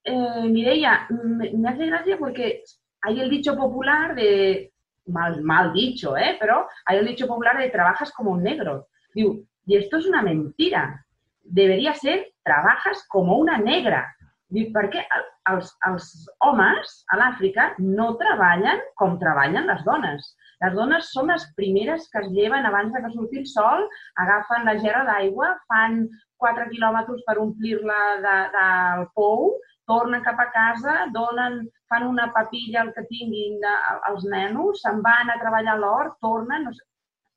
eh, 0.05 0.43
Mireia, 0.45 0.99
me 1.09 1.69
hace 1.69 1.89
gracia 1.89 2.17
porque 2.17 2.61
hay 3.01 3.19
el 3.21 3.29
dicho 3.29 3.55
popular 3.55 4.13
de 4.15 4.71
mal, 5.07 5.41
mal 5.41 5.73
dicho, 5.73 6.17
¿eh? 6.17 6.37
pero 6.39 6.67
hay 6.85 6.97
el 6.99 7.07
dicho 7.07 7.27
popular 7.27 7.57
de 7.57 7.69
trabajas 7.69 8.11
como 8.11 8.31
un 8.31 8.43
negro. 8.43 8.87
Diu, 9.13 9.47
y 9.65 9.77
esto 9.77 9.97
es 9.97 10.05
una 10.05 10.21
mentira. 10.21 11.05
Debería 11.43 11.93
ser 11.93 12.33
trabajas 12.43 13.05
como 13.07 13.37
una 13.37 13.57
negra. 13.57 14.05
Diu, 14.49 14.69
perquè 14.71 15.03
els, 15.51 15.73
els 15.89 16.05
homes 16.45 16.93
a 17.11 17.17
l'Àfrica 17.19 17.73
no 17.79 18.13
treballen 18.19 18.83
com 18.99 19.17
treballen 19.19 19.67
les 19.67 19.83
dones. 19.87 20.29
Les 20.63 20.73
dones 20.73 21.09
són 21.13 21.27
les 21.33 21.43
primeres 21.57 22.07
que 22.11 22.21
es 22.23 22.29
lleven 22.33 22.65
abans 22.65 22.93
de 22.93 23.01
que 23.03 23.11
surti 23.13 23.41
el 23.43 23.49
sol, 23.49 23.83
agafen 24.23 24.65
la 24.65 24.77
gerra 24.79 25.03
d'aigua, 25.09 25.51
fan 25.69 26.05
4 26.41 26.69
quilòmetres 26.71 27.25
per 27.27 27.37
omplir-la 27.43 27.99
de, 28.23 28.37
del 28.55 29.05
pou 29.17 29.51
tornen 29.87 30.23
cap 30.23 30.39
a 30.43 30.49
casa, 30.51 30.95
donen, 31.15 31.61
fan 31.87 32.05
una 32.07 32.27
papilla 32.35 32.83
el 32.83 32.93
que 32.93 33.05
tinguin 33.09 33.59
de, 33.63 33.73
els 34.11 34.25
nenos, 34.31 34.81
se'n 34.83 35.01
van 35.05 35.31
a 35.31 35.39
treballar 35.41 35.77
a 35.77 35.81
l'hort, 35.81 36.17
tornen, 36.23 36.67
no 36.67 36.73
sé, 36.75 36.83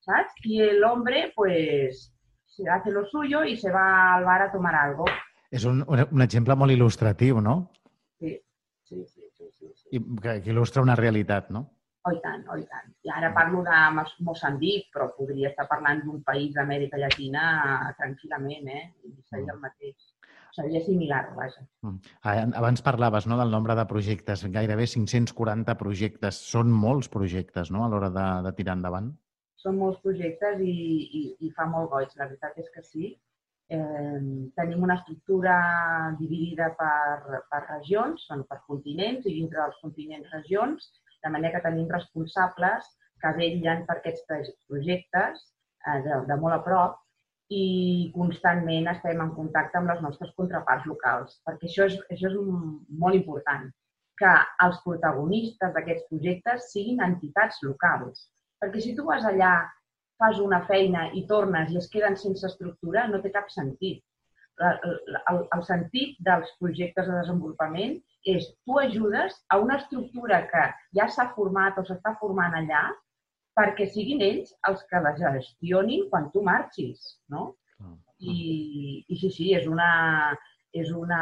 saps? 0.07 0.35
I 0.51 0.73
l'home, 0.81 1.29
pues, 1.37 2.09
se 2.51 2.69
hace 2.69 2.91
lo 2.91 3.07
suyo 3.07 3.45
y 3.45 3.57
se 3.57 3.71
va 3.71 4.15
al 4.17 4.25
bar 4.25 4.43
a 4.43 4.53
tomar 4.53 4.75
algo. 4.75 5.07
És 5.51 5.65
un, 5.65 5.85
un, 5.87 6.03
un 6.11 6.23
exemple 6.27 6.55
molt 6.59 6.75
il·lustratiu, 6.75 7.41
no? 7.43 7.57
Sí, 8.19 8.37
sí, 8.85 9.05
sí. 9.07 9.23
sí, 9.37 9.51
sí, 9.51 9.73
sí. 9.75 9.87
I 9.97 10.03
que, 10.23 10.41
que 10.43 10.51
il·lustra 10.53 10.83
una 10.83 10.99
realitat, 10.99 11.51
no? 11.55 11.69
Oh, 12.09 12.15
i 12.17 12.21
tant, 12.25 12.47
oh, 12.49 12.57
i 12.57 12.65
tant. 12.67 12.93
I 13.05 13.11
ara 13.13 13.33
parlo 13.37 13.63
de 13.67 13.81
Moçambic, 14.27 14.89
però 14.95 15.11
podria 15.17 15.51
estar 15.51 15.67
parlant 15.69 16.01
d'un 16.05 16.23
país 16.27 16.55
d'Amèrica 16.55 16.99
Llatina 16.99 17.45
tranquil·lament, 17.99 18.71
eh? 18.73 18.85
I 19.07 19.15
seria 19.29 19.55
el 19.55 19.61
mateix 19.63 20.10
seria 20.61 20.83
similar, 20.85 21.23
vaja. 21.37 21.65
Mm. 21.87 22.53
Abans 22.61 22.83
parlaves 22.85 23.27
no, 23.27 23.39
del 23.41 23.51
nombre 23.51 23.75
de 23.79 23.87
projectes, 23.89 24.45
gairebé 24.53 24.87
540 24.93 25.77
projectes. 25.81 26.39
Són 26.53 26.71
molts 26.85 27.11
projectes 27.13 27.73
no, 27.75 27.85
a 27.85 27.91
l'hora 27.93 28.13
de, 28.15 28.29
de 28.47 28.55
tirar 28.59 28.77
endavant? 28.79 29.11
Són 29.61 29.77
molts 29.81 30.01
projectes 30.05 30.63
i, 30.65 30.77
i, 31.21 31.25
i 31.47 31.51
fa 31.57 31.67
molt 31.69 31.91
goig, 31.93 32.15
la 32.17 32.31
veritat 32.31 32.63
és 32.63 32.71
que 32.75 32.85
sí. 32.87 33.11
Eh, 33.71 34.21
tenim 34.59 34.83
una 34.83 34.97
estructura 34.99 35.57
dividida 36.19 36.73
per, 36.79 37.43
per 37.53 37.61
regions, 37.69 38.25
són 38.31 38.43
per 38.49 38.63
continents 38.67 39.29
i 39.29 39.37
dintre 39.37 39.61
dels 39.63 39.79
continents 39.85 40.33
regions, 40.35 40.89
de 41.23 41.31
manera 41.31 41.59
que 41.59 41.69
tenim 41.69 41.93
responsables 41.93 42.89
que 43.21 43.37
vetllen 43.37 43.85
per 43.87 44.01
aquests 44.01 44.27
projectes 44.67 45.45
eh, 45.87 46.01
de, 46.07 46.25
de 46.31 46.41
molt 46.41 46.57
a 46.57 46.65
prop 46.67 47.00
i 47.51 47.65
constantment 48.15 48.87
estem 48.93 49.21
en 49.25 49.33
contacte 49.35 49.79
amb 49.79 49.91
les 49.91 50.03
nostres 50.05 50.31
contraparts 50.39 50.87
locals, 50.87 51.39
perquè 51.47 51.67
això 51.67 51.89
és, 51.91 51.97
això 52.15 52.31
és 52.31 52.37
molt 53.03 53.19
important, 53.19 53.67
que 54.21 54.35
els 54.67 54.79
protagonistes 54.85 55.73
d'aquests 55.75 56.07
projectes 56.13 56.69
siguin 56.75 57.03
entitats 57.07 57.59
locals. 57.67 58.29
Perquè 58.63 58.85
si 58.85 58.95
tu 58.95 59.07
vas 59.09 59.27
allà, 59.27 59.55
fas 60.21 60.39
una 60.45 60.61
feina 60.69 61.09
i 61.17 61.25
tornes 61.27 61.73
i 61.73 61.81
es 61.81 61.89
queden 61.91 62.17
sense 62.21 62.47
estructura, 62.47 63.07
no 63.09 63.23
té 63.25 63.33
cap 63.35 63.49
sentit. 63.51 64.05
El, 64.61 65.39
el 65.57 65.63
sentit 65.65 66.19
dels 66.27 66.51
projectes 66.61 67.07
de 67.09 67.15
desenvolupament 67.17 67.95
és 68.29 68.51
tu 68.69 68.77
ajudes 68.79 69.39
a 69.49 69.57
una 69.63 69.79
estructura 69.81 70.43
que 70.51 70.67
ja 70.99 71.07
s'ha 71.09 71.31
format 71.37 71.79
o 71.81 71.87
s'està 71.89 72.13
formant 72.21 72.59
allà 72.59 72.83
perquè 73.59 73.87
siguin 73.91 74.23
ells 74.25 74.53
els 74.69 74.85
que 74.91 75.01
la 75.05 75.15
gestionin 75.19 76.07
quan 76.13 76.31
tu 76.35 76.43
marxis, 76.47 77.17
no? 77.33 77.55
I, 78.21 78.35
i 79.09 79.17
sí, 79.17 79.31
sí, 79.33 79.47
és 79.57 79.67
una, 79.67 79.91
és 80.77 80.91
una 80.93 81.21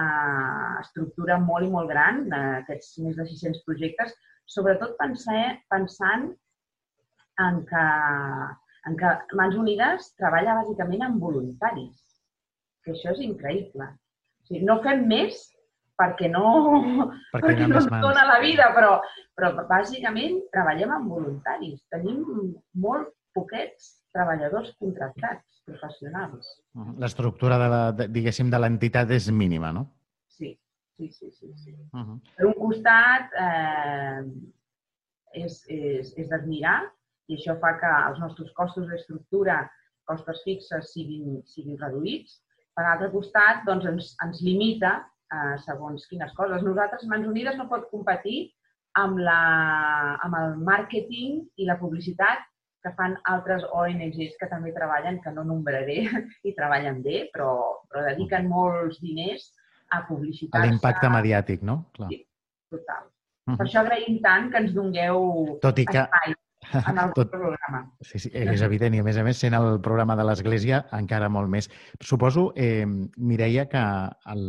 estructura 0.81 1.39
molt 1.43 1.67
i 1.67 1.71
molt 1.73 1.91
gran, 1.93 2.25
aquests 2.63 2.99
més 3.05 3.17
de 3.17 3.27
600 3.29 3.63
projectes, 3.69 4.15
sobretot 4.51 4.97
pensar, 4.99 5.61
pensant 5.71 6.27
en 7.45 7.61
que, 7.69 7.85
en 8.91 8.99
que 8.99 9.13
Mans 9.39 9.57
Unides 9.63 10.11
treballa 10.19 10.59
bàsicament 10.63 11.07
amb 11.07 11.23
voluntaris, 11.23 12.03
que 12.85 12.97
això 12.97 13.15
és 13.15 13.23
increïble. 13.25 13.87
O 13.87 14.51
sigui, 14.51 14.65
no 14.67 14.81
fem 14.85 15.07
més 15.11 15.45
perquè 15.99 16.31
no, 16.31 16.49
perquè, 17.33 17.45
perquè 17.45 17.69
no 17.69 17.81
ens 17.81 17.89
dona 17.91 18.25
la 18.29 18.39
vida, 18.43 18.71
però, 18.77 18.97
però 19.37 19.53
bàsicament 19.69 20.41
treballem 20.55 20.95
amb 20.95 21.15
voluntaris. 21.15 21.81
Tenim 21.93 22.23
molt 22.79 23.11
poquets 23.37 23.95
treballadors 24.15 24.73
contractats, 24.81 25.63
professionals. 25.69 26.49
L'estructura, 27.03 27.59
de 27.61 27.69
la, 27.73 27.83
de, 27.93 28.09
diguéssim, 28.15 28.51
de 28.51 28.61
l'entitat 28.63 29.11
és 29.15 29.29
mínima, 29.35 29.73
no? 29.75 29.85
Sí, 30.33 30.55
sí, 30.97 31.11
sí. 31.13 31.31
sí, 31.33 31.53
sí. 31.65 31.75
Uh 31.93 32.05
-huh. 32.05 32.21
Per 32.37 32.47
un 32.47 32.57
costat, 32.63 33.35
eh, 33.37 34.23
és, 35.45 35.65
és, 35.69 36.15
és 36.17 36.29
d'admirar 36.31 36.81
i 37.29 37.37
això 37.37 37.59
fa 37.61 37.75
que 37.81 37.91
els 38.09 38.19
nostres 38.23 38.53
costos 38.57 38.89
d'estructura, 38.89 39.71
costes 40.09 40.41
fixes, 40.45 40.93
siguin, 40.95 41.43
siguin 41.45 41.79
reduïts. 41.79 42.41
Per 42.75 42.85
l'altre 42.87 43.11
costat, 43.13 43.65
doncs, 43.67 43.85
ens, 43.85 44.15
ens 44.25 44.41
limita 44.43 44.93
eh, 45.35 45.57
segons 45.65 46.07
quines 46.11 46.33
coses. 46.39 46.63
Nosaltres, 46.67 47.07
Mans 47.11 47.29
Unides, 47.29 47.59
no 47.59 47.69
pot 47.71 47.89
competir 47.93 48.49
amb, 48.99 49.21
la, 49.23 49.41
amb 50.25 50.39
el 50.39 50.57
màrqueting 50.69 51.43
i 51.57 51.69
la 51.69 51.79
publicitat 51.81 52.47
que 52.85 52.93
fan 52.97 53.17
altres 53.31 53.65
ONGs 53.75 54.37
que 54.41 54.49
també 54.51 54.73
treballen, 54.75 55.21
que 55.25 55.33
no 55.35 55.45
nombraré, 55.47 56.01
i 56.49 56.55
treballen 56.57 57.03
bé, 57.05 57.27
però, 57.35 57.53
però 57.91 58.07
dediquen 58.09 58.49
molts 58.51 59.01
diners 59.03 59.51
a 59.95 60.05
publicitat. 60.09 60.61
A 60.63 60.67
l'impacte 60.69 61.11
mediàtic, 61.13 61.65
no? 61.67 61.81
Clar. 61.97 62.11
Sí, 62.13 62.23
total. 62.73 63.09
Uh 63.09 63.53
-huh. 63.53 63.57
Per 63.57 63.67
això 63.67 63.81
agraïm 63.81 64.21
tant 64.23 64.51
que 64.53 64.59
ens 64.59 64.75
dongueu 64.75 65.59
Tot 65.63 65.79
i 65.79 65.87
que... 65.87 66.05
espai 66.05 66.35
en 66.91 66.99
el 66.99 67.13
Tot... 67.19 67.31
programa. 67.31 67.85
Sí, 68.01 68.19
sí, 68.19 68.31
és 68.33 68.63
evident. 68.63 68.95
I 68.95 69.01
a 69.01 69.05
més 69.05 69.17
a 69.17 69.25
més, 69.25 69.39
sent 69.39 69.55
el 69.55 69.81
programa 69.81 70.17
de 70.17 70.25
l'Església, 70.25 70.85
encara 70.93 71.29
molt 71.29 71.49
més. 71.49 71.71
Suposo, 72.01 72.53
eh, 72.57 72.87
Mireia, 73.17 73.69
que 73.69 73.83
el, 74.35 74.45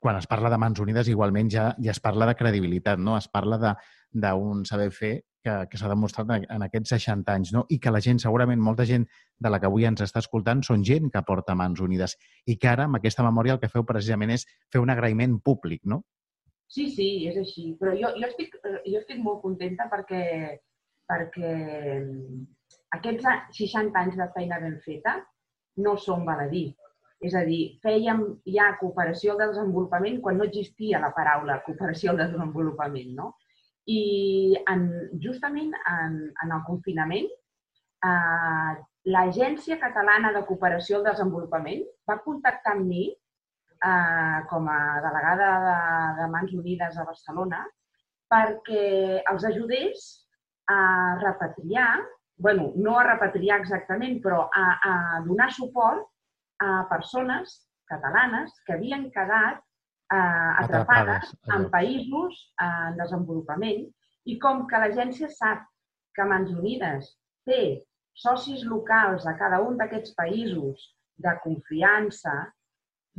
quan 0.00 0.16
es 0.16 0.26
parla 0.26 0.50
de 0.50 0.58
mans 0.58 0.80
unides, 0.80 1.08
igualment 1.12 1.50
ja, 1.52 1.70
ja 1.78 1.92
es 1.92 2.00
parla 2.00 2.26
de 2.26 2.34
credibilitat, 2.34 2.98
no? 2.98 3.18
Es 3.18 3.28
parla 3.28 3.58
d'un 4.10 4.64
saber 4.64 4.88
fer 4.96 5.12
que, 5.44 5.56
que 5.70 5.80
s'ha 5.80 5.90
demostrat 5.92 6.30
en 6.40 6.64
aquests 6.66 6.94
60 6.96 7.34
anys, 7.34 7.52
no? 7.56 7.66
I 7.68 7.78
que 7.80 7.92
la 7.92 8.00
gent, 8.04 8.20
segurament 8.22 8.60
molta 8.64 8.86
gent 8.88 9.04
de 9.38 9.52
la 9.52 9.60
que 9.60 9.68
avui 9.68 9.84
ens 9.88 10.00
està 10.04 10.22
escoltant, 10.24 10.64
són 10.66 10.84
gent 10.88 11.12
que 11.12 11.22
porta 11.28 11.56
mans 11.56 11.84
unides 11.84 12.16
i 12.48 12.56
que 12.56 12.72
ara, 12.72 12.88
amb 12.88 12.96
aquesta 12.98 13.26
memòria, 13.26 13.58
el 13.58 13.62
que 13.62 13.72
feu 13.72 13.84
precisament 13.88 14.32
és 14.36 14.46
fer 14.72 14.80
un 14.80 14.92
agraïment 14.92 15.38
públic, 15.44 15.84
no? 15.84 16.02
Sí, 16.70 16.88
sí, 16.94 17.10
és 17.28 17.36
així. 17.36 17.74
Però 17.80 17.92
jo, 17.98 18.12
jo, 18.16 18.26
estic, 18.28 18.56
jo 18.64 18.98
estic 19.00 19.20
molt 19.20 19.42
contenta 19.44 19.88
perquè, 19.92 20.24
perquè 21.10 21.54
aquests 22.96 23.56
60 23.58 24.04
anys 24.04 24.20
de 24.20 24.28
feina 24.36 24.60
ben 24.62 24.78
feta 24.84 25.18
no 25.84 25.96
són 25.98 26.24
baladí. 26.24 26.70
És 27.20 27.34
a 27.36 27.42
dir, 27.44 27.60
fèiem 27.84 28.22
ja 28.48 28.70
cooperació 28.80 29.34
al 29.34 29.42
desenvolupament 29.50 30.20
quan 30.24 30.38
no 30.40 30.46
existia 30.48 31.00
la 31.02 31.12
paraula 31.16 31.60
cooperació 31.66 32.14
al 32.14 32.22
desenvolupament, 32.22 33.10
no? 33.16 33.34
I 33.90 34.56
en, 34.70 34.86
justament 35.20 35.74
en, 35.92 36.16
en 36.44 36.54
el 36.54 36.62
confinament, 36.66 37.28
eh, 38.06 38.72
l'Agència 39.08 39.78
Catalana 39.80 40.32
de 40.36 40.44
Cooperació 40.48 40.98
al 40.98 41.06
Desenvolupament 41.08 41.82
va 42.08 42.20
contactar 42.24 42.76
amb 42.76 42.86
mi 42.88 43.06
eh, 43.08 44.38
com 44.50 44.68
a 44.68 44.80
delegada 45.04 45.50
de, 45.66 45.76
de 46.20 46.30
Mans 46.34 46.54
Unides 46.56 46.98
a 46.98 47.06
Barcelona 47.08 47.64
perquè 48.30 49.22
els 49.26 49.44
ajudés 49.48 50.04
a 50.70 51.16
repatriar, 51.18 51.96
bueno, 52.38 52.70
no 52.76 52.98
a 52.98 53.06
repatriar 53.08 53.58
exactament, 53.58 54.20
però 54.22 54.44
a, 54.54 54.66
a 54.78 54.92
donar 55.24 55.48
suport 55.56 56.06
a 56.60 56.70
persones 56.90 57.56
catalanes 57.90 58.54
que 58.66 58.76
havien 58.76 59.08
quedat 59.14 59.58
eh, 59.58 60.52
atrapades, 60.62 61.32
atrapades 61.32 61.56
en 61.56 61.66
països 61.72 62.40
en 62.66 62.98
desenvolupament 63.00 63.86
i 64.30 64.38
com 64.38 64.66
que 64.70 64.80
l'agència 64.82 65.30
sap 65.32 65.64
que 66.14 66.26
Mans 66.28 66.52
Unides 66.52 67.14
té 67.48 67.62
socis 68.20 68.64
locals 68.68 69.26
a 69.26 69.36
cada 69.38 69.60
un 69.64 69.78
d'aquests 69.80 70.14
països 70.18 70.90
de 71.20 71.32
confiança, 71.44 72.34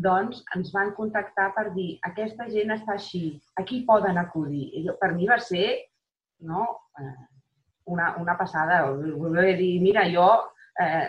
doncs 0.01 0.41
ens 0.55 0.71
van 0.73 0.93
contactar 0.97 1.51
per 1.55 1.69
dir 1.75 1.89
aquesta 2.07 2.47
gent 2.51 2.73
està 2.75 2.95
així, 2.97 3.25
aquí 3.59 3.81
poden 3.87 4.17
acudir. 4.21 4.69
I 4.81 4.85
per 5.01 5.11
mi 5.17 5.27
va 5.29 5.37
ser 5.41 5.67
no, 6.47 6.65
eh, 6.99 7.25
una, 7.93 8.15
una 8.21 8.37
passada. 8.37 8.83
Voler 8.91 9.55
dir, 9.59 9.73
mira, 9.83 10.07
jo, 10.09 10.29
eh, 10.81 11.07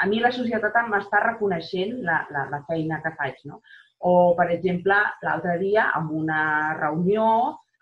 a 0.00 0.06
mi 0.08 0.20
la 0.20 0.32
societat 0.32 0.76
m'està 0.88 1.20
reconeixent 1.24 1.98
la, 2.06 2.22
la, 2.34 2.46
la 2.50 2.62
feina 2.68 3.00
que 3.04 3.14
faig, 3.18 3.42
no? 3.50 3.60
O, 4.02 4.34
per 4.38 4.48
exemple, 4.50 4.96
l'altre 5.22 5.58
dia, 5.60 5.90
en 5.98 6.08
una 6.22 6.42
reunió 6.78 7.26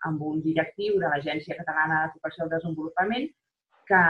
amb 0.08 0.22
un 0.24 0.40
directiu 0.44 0.98
de 1.00 1.08
l'Agència 1.08 1.56
Catalana 1.56 2.02
de 2.02 2.12
Cooperació 2.14 2.44
al 2.44 2.52
Desenvolupament, 2.54 3.28
que 3.90 4.00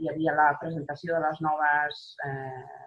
hi 0.00 0.10
havia 0.10 0.34
la 0.38 0.48
presentació 0.60 1.16
de 1.16 1.22
les 1.26 1.40
noves 1.44 2.00
eh, 2.26 2.84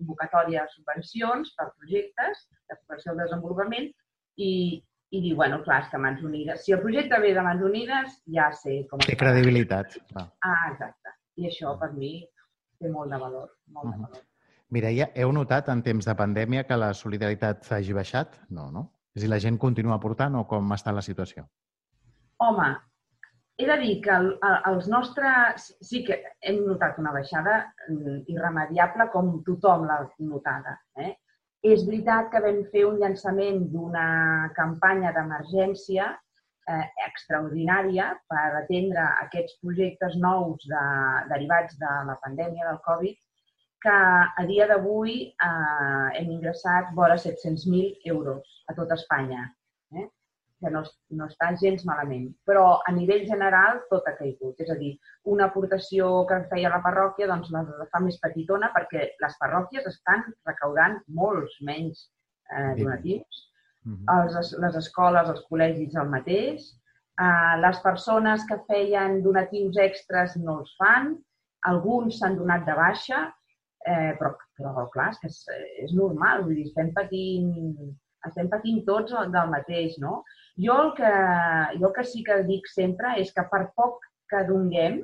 convocatòries 0.00 0.66
de 0.66 0.74
subvencions 0.74 1.52
per 1.58 1.68
projectes 1.76 2.46
de 2.70 2.78
cooperació 2.78 3.12
al 3.12 3.22
desenvolupament 3.22 3.88
i, 4.40 4.50
i 5.10 5.22
dir, 5.22 5.34
bueno, 5.38 5.60
clar, 5.66 5.82
és 5.84 5.92
que 5.92 6.00
Mans 6.02 6.24
Unides, 6.26 6.64
si 6.64 6.74
el 6.74 6.82
projecte 6.82 7.20
ve 7.22 7.32
de 7.36 7.44
Mans 7.46 7.62
Unides, 7.68 8.18
ja 8.36 8.50
sé 8.62 8.80
com... 8.90 9.02
Té 9.06 9.18
credibilitat. 9.20 9.98
Va. 10.16 10.26
Ah, 10.46 10.70
exacte. 10.72 11.16
I 11.40 11.48
això, 11.50 11.76
per 11.80 11.92
mi, 11.96 12.14
té 12.80 12.90
molt 12.90 13.12
de 13.12 13.20
valor. 13.20 13.48
Molt 13.68 13.86
uh 13.86 13.92
-huh. 13.92 13.96
de 13.96 14.02
valor. 14.02 14.26
Mireia, 14.70 15.10
heu 15.14 15.32
notat 15.32 15.68
en 15.68 15.82
temps 15.82 16.06
de 16.06 16.14
pandèmia 16.14 16.66
que 16.66 16.76
la 16.76 16.92
solidaritat 16.94 17.72
hagi 17.72 17.92
baixat? 17.92 18.38
No, 18.48 18.70
no? 18.70 18.92
És 19.14 19.22
a 19.22 19.24
dir, 19.24 19.30
la 19.30 19.40
gent 19.42 19.58
continua 19.58 19.96
aportant 19.96 20.34
o 20.36 20.46
com 20.46 20.70
està 20.72 20.92
la 20.94 21.02
situació? 21.02 21.44
Home, 22.38 22.68
he 23.58 23.66
de 23.66 23.76
dir 23.82 23.96
que 24.04 24.12
el, 24.14 24.38
els 24.70 24.86
nostres... 24.88 25.66
Sí 25.80 26.04
que 26.04 26.22
hem 26.40 26.62
notat 26.66 26.98
una 26.98 27.12
baixada 27.12 27.74
mm, 27.88 28.22
irremediable 28.28 29.08
com 29.12 29.42
tothom 29.44 29.86
l'ha 29.88 29.98
notada. 30.18 30.78
Eh? 30.96 31.14
És 31.62 31.84
veritat 31.84 32.30
que 32.30 32.40
vam 32.40 32.62
fer 32.72 32.86
un 32.88 32.98
llançament 33.02 33.66
d'una 33.72 34.50
campanya 34.56 35.12
d'emergència 35.12 36.14
eh, 36.74 36.84
extraordinària 37.06 38.12
per 38.30 38.46
atendre 38.62 39.06
aquests 39.24 39.58
projectes 39.64 40.16
nous 40.22 40.68
de, 40.70 40.84
derivats 41.32 41.76
de 41.82 41.96
la 42.10 42.16
pandèmia 42.24 42.68
del 42.70 42.80
Covid 42.86 43.18
que 43.80 43.96
a 44.42 44.44
dia 44.46 44.66
d'avui 44.68 45.16
eh, 45.32 46.08
hem 46.20 46.30
ingressat 46.36 46.92
vora 46.94 47.16
700.000 47.16 48.12
euros 48.12 48.64
a 48.68 48.76
tot 48.76 48.92
Espanya, 48.92 49.46
eh? 49.96 50.06
que 50.60 50.70
no, 50.74 50.82
no 51.16 51.28
està 51.30 51.48
gens 51.62 51.86
malament. 51.88 52.28
Però 52.44 52.64
a 52.84 52.92
nivell 52.92 53.24
general 53.28 53.80
tot 53.92 54.08
ha 54.08 54.16
caigut. 54.18 54.60
És 54.60 54.70
a 54.70 54.76
dir, 54.76 54.92
una 55.34 55.48
aportació 55.48 56.10
que 56.28 56.42
feia 56.52 56.72
la 56.72 56.82
parròquia 56.84 57.28
doncs 57.30 57.48
la, 57.54 57.64
fa 57.92 58.02
més 58.04 58.20
petitona 58.20 58.68
perquè 58.76 59.06
les 59.24 59.38
parròquies 59.40 59.88
estan 59.88 60.26
recaudant 60.48 61.00
molts 61.20 61.56
menys 61.64 62.04
eh, 62.52 62.74
donatius. 62.82 63.46
Uh 63.86 63.92
-huh. 63.92 64.36
els, 64.36 64.52
les 64.58 64.76
escoles, 64.76 65.28
els 65.28 65.44
col·legis 65.50 65.96
el 65.96 66.08
mateix. 66.08 66.60
Eh, 67.20 67.56
les 67.60 67.78
persones 67.80 68.44
que 68.48 68.62
feien 68.68 69.22
donatius 69.22 69.76
extras 69.76 70.36
no 70.36 70.60
els 70.60 70.76
fan. 70.76 71.16
Alguns 71.62 72.18
s'han 72.18 72.36
donat 72.36 72.64
de 72.66 72.74
baixa 72.74 73.34
Eh, 73.86 74.12
però, 74.18 74.34
però, 74.58 74.84
clar, 74.92 75.08
és 75.14 75.18
que 75.20 75.28
és, 75.30 75.38
és 75.86 75.92
normal, 75.96 76.42
vull 76.44 76.58
dir, 76.58 76.66
estem 76.68 76.90
patint, 76.92 77.46
estem 78.28 78.50
patint 78.52 78.82
tots 78.84 79.14
del 79.32 79.52
mateix, 79.52 79.96
no? 80.02 80.18
Jo 80.60 80.76
el, 80.84 80.90
que, 80.98 81.12
jo 81.78 81.88
el 81.88 81.94
que 81.96 82.04
sí 82.04 82.20
que 82.26 82.42
dic 82.48 82.68
sempre 82.68 83.14
és 83.22 83.32
que 83.32 83.46
per 83.48 83.62
poc 83.78 84.04
que 84.28 84.42
donguem, 84.50 85.00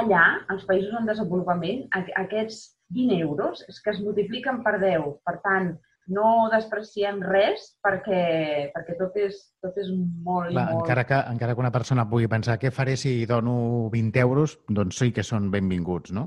allà, 0.00 0.22
als 0.54 0.64
països 0.70 0.96
en 0.96 1.10
desenvolupament, 1.10 1.84
aquests 2.22 2.62
20 2.96 3.20
euros 3.20 3.60
és 3.68 3.82
que 3.84 3.92
es 3.92 4.00
multipliquen 4.00 4.62
per 4.64 4.78
10. 4.80 5.04
Per 5.28 5.36
tant, 5.44 5.74
no 6.10 6.48
despreciem 6.50 7.20
res 7.22 7.68
perquè, 7.84 8.70
perquè 8.74 8.96
tot, 8.98 9.14
és, 9.20 9.38
tot 9.62 9.76
és 9.78 9.90
molt 9.94 10.50
Clar, 10.50 10.66
molt... 10.72 10.82
Encara 10.82 11.04
que, 11.06 11.20
encara 11.34 11.54
que 11.54 11.62
una 11.62 11.74
persona 11.74 12.08
pugui 12.10 12.30
pensar 12.30 12.58
què 12.58 12.72
faré 12.74 12.96
si 12.98 13.22
dono 13.30 13.88
20 13.92 14.24
euros, 14.24 14.56
doncs 14.68 14.98
sí 14.98 15.12
que 15.14 15.22
són 15.26 15.50
benvinguts, 15.52 16.14
no? 16.16 16.26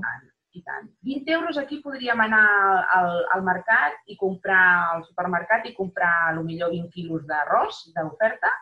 I 0.56 0.62
tant. 0.64 0.88
20 1.04 1.34
euros 1.36 1.58
aquí 1.60 1.82
podríem 1.84 2.20
anar 2.24 2.46
al, 2.96 3.18
al 3.34 3.42
mercat 3.44 3.98
i 4.08 4.16
comprar 4.16 4.62
al 4.94 5.04
supermercat 5.04 5.68
i 5.68 5.74
comprar 5.76 6.12
a 6.30 6.32
lo 6.36 6.46
millor 6.46 6.72
20 6.72 6.88
quilos 6.94 7.26
d'arròs 7.28 7.82
d'oferta, 7.92 8.54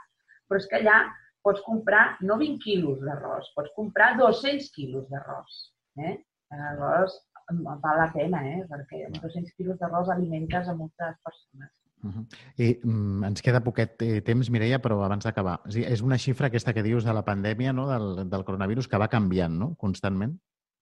però 0.49 0.59
és 0.59 0.66
que 0.71 0.80
allà 0.83 1.04
pots 1.44 1.62
comprar 1.62 2.16
no 2.26 2.38
20 2.40 2.59
quilos 2.64 2.99
d'arròs, 3.04 3.52
pots 3.54 3.71
comprar 3.76 4.14
200 4.18 4.71
quilos 4.75 5.06
d'arròs. 5.12 5.61
Eh? 6.02 6.16
Llavors, 6.54 7.14
val 7.50 7.99
la 7.99 8.10
pena, 8.12 8.42
eh? 8.49 8.60
perquè 8.71 9.04
amb 9.06 9.19
200 9.23 9.56
quilos 9.56 9.80
d'arròs 9.80 10.10
alimentes 10.14 10.69
a 10.69 10.75
moltes 10.75 11.16
persones. 11.25 11.73
Uh 12.04 12.10
-huh. 12.10 12.25
I 12.58 12.80
mm, 12.82 13.25
ens 13.25 13.42
queda 13.42 13.64
poquet 13.64 14.02
eh, 14.02 14.21
temps, 14.21 14.50
Mireia, 14.50 14.78
però 14.78 15.02
abans 15.02 15.25
d'acabar. 15.25 15.60
És, 15.66 15.76
és 15.76 16.02
una 16.02 16.19
xifra 16.19 16.47
aquesta 16.47 16.73
que 16.73 16.82
dius 16.82 17.04
de 17.04 17.12
la 17.12 17.25
pandèmia, 17.25 17.73
no? 17.73 17.88
del, 17.88 18.28
del 18.28 18.45
coronavirus, 18.45 18.88
que 18.88 18.99
va 18.99 19.08
canviant 19.08 19.58
no? 19.58 19.75
constantment. 19.76 20.38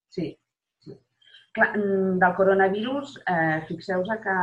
Sí, 0.08 0.36
Clar, 1.52 1.76
mm, 1.76 2.18
del 2.18 2.34
coronavirus, 2.34 3.18
eh, 3.28 3.60
fixeu-vos 3.68 4.08
que, 4.24 4.36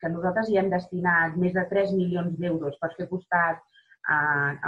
que 0.00 0.08
nosaltres 0.08 0.48
hi 0.48 0.56
hem 0.56 0.70
destinat 0.72 1.36
més 1.36 1.52
de 1.52 1.64
3 1.68 1.92
milions 1.98 2.38
d'euros 2.40 2.78
per 2.80 2.90
fer 2.96 3.08
costat 3.10 3.60
a, 4.08 4.18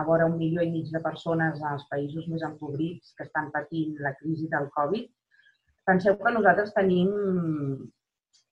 a 0.01 0.05
vora 0.05 0.27
un 0.29 0.37
milió 0.37 0.63
i 0.63 0.71
mig 0.71 0.91
de 0.93 1.01
persones 1.07 1.63
als 1.71 1.87
països 1.89 2.29
més 2.29 2.45
empobrits 2.45 3.15
que 3.17 3.25
estan 3.25 3.49
patint 3.55 3.97
la 4.05 4.13
crisi 4.21 4.51
del 4.53 4.69
Covid. 4.77 5.09
Penseu 5.89 6.17
que 6.21 6.33
nosaltres 6.33 6.73
tenim... 6.77 7.13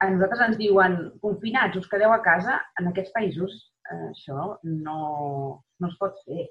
A 0.03 0.09
nosaltres 0.11 0.41
ens 0.49 0.57
diuen 0.59 0.97
confinats, 1.23 1.79
us 1.79 1.87
quedeu 1.91 2.11
a 2.13 2.23
casa. 2.25 2.59
En 2.81 2.91
aquests 2.91 3.13
països 3.15 3.53
eh, 3.87 4.09
això 4.11 4.49
no, 4.67 4.99
no 5.63 5.91
es 5.91 5.99
pot 6.01 6.19
fer. 6.27 6.49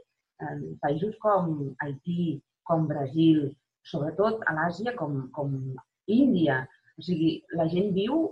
En 0.47 0.61
països 0.81 1.17
com 1.21 1.51
Haití, 1.83 2.37
com 2.69 2.87
Brasil, 2.89 3.49
sobretot 3.85 4.45
a 4.47 4.55
l'Àsia, 4.55 4.95
com, 4.97 5.25
com 5.35 5.57
Índia. 6.11 6.61
O 6.97 7.03
sigui, 7.05 7.33
la 7.59 7.67
gent 7.73 7.91
viu 7.97 8.23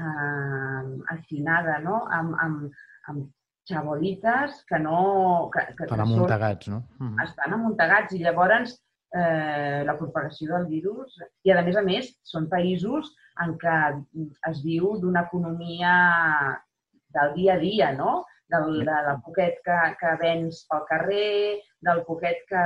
eh, 0.00 0.82
afinada, 1.14 1.78
no? 1.84 2.00
Amb, 2.18 2.34
amb, 2.46 2.80
amb 3.12 3.28
xabolites 3.68 4.64
que 4.68 4.80
no... 4.80 5.50
Que, 5.52 5.68
que 5.76 5.86
estan 5.86 6.04
amuntegats, 6.04 6.68
no? 6.72 6.82
Uh 6.98 7.06
-huh. 7.06 7.28
Estan 7.28 7.56
amuntegats 7.58 8.12
i 8.14 8.22
llavors 8.24 8.78
eh, 9.14 9.82
la 9.86 9.96
propagació 9.98 10.50
del 10.52 10.68
virus... 10.70 11.18
I, 11.46 11.52
a 11.54 11.62
més 11.66 11.78
a 11.78 11.82
més, 11.86 12.10
són 12.26 12.48
països 12.50 13.10
en 13.44 13.56
què 13.60 13.78
es 14.50 14.62
viu 14.66 14.94
d'una 15.02 15.24
economia 15.28 15.94
del 17.14 17.34
dia 17.38 17.54
a 17.54 17.62
dia, 17.62 17.92
no? 17.96 18.24
Del, 18.52 18.82
de, 18.86 18.96
del 19.06 19.20
poquet 19.24 19.62
que, 19.64 19.78
que 20.00 20.10
vens 20.20 20.64
pel 20.70 20.82
carrer, 20.90 21.62
del 21.86 22.02
poquet 22.08 22.42
que, 22.50 22.64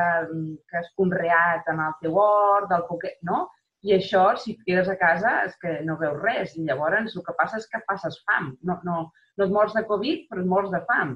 que 0.68 0.80
has 0.80 0.90
conreat 0.98 1.68
en 1.70 1.84
el 1.84 1.94
teu 2.02 2.18
hort, 2.18 2.68
del 2.72 2.84
poquet, 2.88 3.20
no? 3.28 3.46
I 3.86 3.94
això, 3.94 4.24
si 4.42 4.56
et 4.56 4.64
quedes 4.66 4.88
a 4.90 4.96
casa, 4.98 5.36
és 5.46 5.54
que 5.62 5.76
no 5.86 5.98
veus 6.00 6.18
res. 6.24 6.56
I 6.58 6.64
llavors 6.66 7.14
el 7.14 7.24
que 7.24 7.36
passa 7.38 7.60
és 7.60 7.68
que 7.70 7.84
passes 7.86 8.18
fam. 8.26 8.50
No, 8.66 8.80
no, 8.88 8.96
no 9.38 9.46
et 9.46 9.54
mors 9.54 9.76
de 9.76 9.84
Covid, 9.86 10.26
però 10.30 10.42
et 10.42 10.50
mors 10.50 10.72
de 10.72 10.80
fam. 10.88 11.14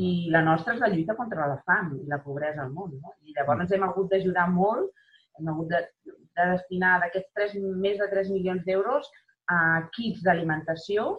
I 0.00 0.30
la 0.32 0.40
nostra 0.44 0.74
és 0.74 0.80
la 0.80 0.88
lluita 0.88 1.16
contra 1.18 1.48
la 1.50 1.58
fam 1.68 1.90
i 1.98 2.06
la 2.08 2.20
pobresa 2.24 2.62
al 2.64 2.70
món. 2.72 2.94
No? 2.96 3.12
I 3.28 3.34
llavors 3.36 3.64
ens 3.64 3.74
hem 3.76 3.84
hagut 3.84 4.08
d'ajudar 4.12 4.46
molt, 4.52 4.92
hem 5.38 5.50
hagut 5.52 5.68
de, 5.72 5.82
de 6.08 6.46
destinar 6.54 6.94
d'aquests 7.02 7.58
més 7.82 7.98
de 8.00 8.08
3 8.12 8.30
milions 8.32 8.64
d'euros 8.64 9.10
a 9.52 9.58
kits 9.96 10.22
d'alimentació 10.24 11.10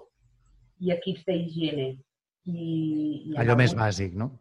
i 0.82 0.94
a 0.94 0.98
kits 1.04 1.22
d'higiene. 1.28 1.92
I, 2.50 2.64
i 3.30 3.38
Allò 3.40 3.56
més 3.60 3.76
bàsic, 3.78 4.18
no? 4.20 4.32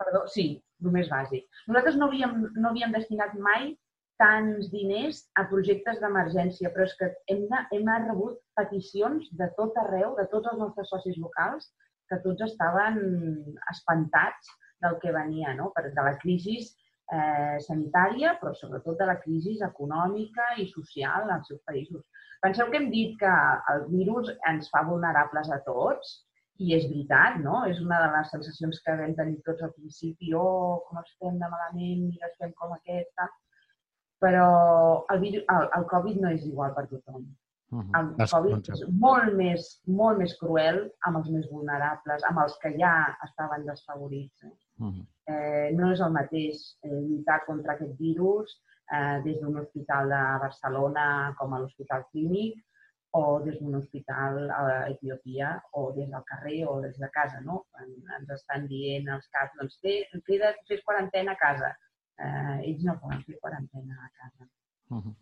Perdó, 0.00 0.24
sí, 0.32 0.48
el 0.82 0.92
més 0.94 1.08
bàsic. 1.12 1.46
Nosaltres 1.68 1.96
no 2.00 2.08
havíem, 2.08 2.34
no 2.56 2.72
havíem 2.72 2.92
destinat 2.96 3.36
mai 3.38 3.74
tants 4.20 4.68
diners 4.72 5.22
a 5.40 5.46
projectes 5.48 6.00
d'emergència, 6.00 6.72
però 6.74 6.84
és 6.84 6.96
que 6.98 7.08
hem, 7.32 7.46
de, 7.48 7.60
hem 7.76 7.88
rebut 8.08 8.40
peticions 8.58 9.30
de 9.38 9.48
tot 9.56 9.78
arreu, 9.80 10.12
de 10.18 10.26
tots 10.32 10.50
els 10.50 10.60
nostres 10.60 10.90
socis 10.92 11.16
locals, 11.22 11.70
que 12.10 12.20
tots 12.24 12.46
estaven 12.46 13.00
espantats 13.72 14.52
del 14.84 14.96
que 15.02 15.14
venia, 15.16 15.54
no? 15.58 15.70
Per, 15.76 15.86
de 15.94 16.06
la 16.06 16.16
crisi 16.22 16.56
eh, 16.60 17.58
sanitària, 17.66 18.36
però 18.40 18.54
sobretot 18.56 18.98
de 19.00 19.10
la 19.10 19.18
crisi 19.22 19.56
econòmica 19.66 20.52
i 20.62 20.66
social 20.72 21.30
als 21.30 21.50
seus 21.52 21.60
països. 21.68 22.02
Penseu 22.44 22.70
que 22.72 22.80
hem 22.80 22.88
dit 22.92 23.18
que 23.20 23.34
el 23.74 23.86
virus 23.92 24.32
ens 24.48 24.70
fa 24.72 24.82
vulnerables 24.88 25.52
a 25.52 25.60
tots, 25.66 26.18
i 26.60 26.74
és 26.76 26.84
veritat, 26.88 27.38
no? 27.40 27.62
És 27.68 27.78
una 27.80 28.02
de 28.02 28.08
les 28.14 28.32
sensacions 28.34 28.82
que 28.84 28.96
vam 28.98 29.14
tenir 29.16 29.38
tots 29.46 29.64
al 29.64 29.70
principi, 29.76 30.34
oh, 30.36 30.82
com 30.88 31.00
estem 31.00 31.38
de 31.40 31.48
malament, 31.48 32.02
mira, 32.10 32.28
estem 32.28 32.52
com 32.58 32.74
aquest, 32.76 33.14
tal 33.16 33.30
però 34.20 35.06
el, 35.10 35.20
virus, 35.20 35.44
el, 35.48 35.68
el 35.78 35.86
Covid 35.90 36.20
no 36.22 36.32
és 36.36 36.44
igual 36.46 36.74
per 36.76 36.86
tothom. 36.90 37.24
Uh 37.70 37.82
-huh. 37.82 38.14
El 38.22 38.28
Covid 38.30 38.68
és 38.74 38.80
molt 39.04 39.34
més, 39.40 39.66
molt 39.86 40.18
més 40.18 40.32
cruel 40.38 40.80
amb 41.06 41.18
els 41.20 41.28
més 41.34 41.46
vulnerables, 41.50 42.24
amb 42.30 42.38
els 42.44 42.56
que 42.62 42.72
ja 42.78 42.94
estaven 43.26 43.66
desfavorits. 43.66 44.42
Eh? 44.42 44.54
Uh 44.78 44.88
-huh. 44.88 45.04
eh, 45.32 45.70
no 45.78 45.92
és 45.92 46.00
el 46.00 46.12
mateix 46.12 46.56
eh, 46.82 47.00
lluitar 47.08 47.44
contra 47.46 47.74
aquest 47.74 47.94
virus 47.98 48.62
eh, 48.92 49.20
des 49.24 49.40
d'un 49.40 49.58
hospital 49.58 50.08
de 50.08 50.22
Barcelona 50.46 51.34
com 51.38 51.54
a 51.54 51.58
l'Hospital 51.58 52.04
Clínic 52.10 52.58
o 53.12 53.40
des 53.40 53.58
d'un 53.60 53.74
hospital 53.74 54.50
a 54.50 54.88
Etiòpia 54.88 55.62
o 55.72 55.92
des 55.92 56.08
del 56.10 56.24
carrer 56.24 56.66
o 56.66 56.80
des 56.80 56.98
de 56.98 57.08
casa, 57.10 57.40
no? 57.40 57.66
Ens 58.18 58.30
estan 58.30 58.66
dient 58.66 59.08
els 59.08 59.26
caps, 59.28 59.56
doncs 59.58 59.80
té, 59.80 59.94
queda, 60.26 60.54
fes 60.68 60.80
quarantena 60.84 61.32
a 61.32 61.40
casa 61.46 61.76
eh, 62.20 62.68
ells 62.68 62.84
no 62.84 62.96
poden 63.02 63.22
fer 63.26 63.38
quarantena 63.42 63.96
a 64.04 64.10
casa. 64.20 64.48
Uh 64.90 65.02
-huh. 65.02 65.14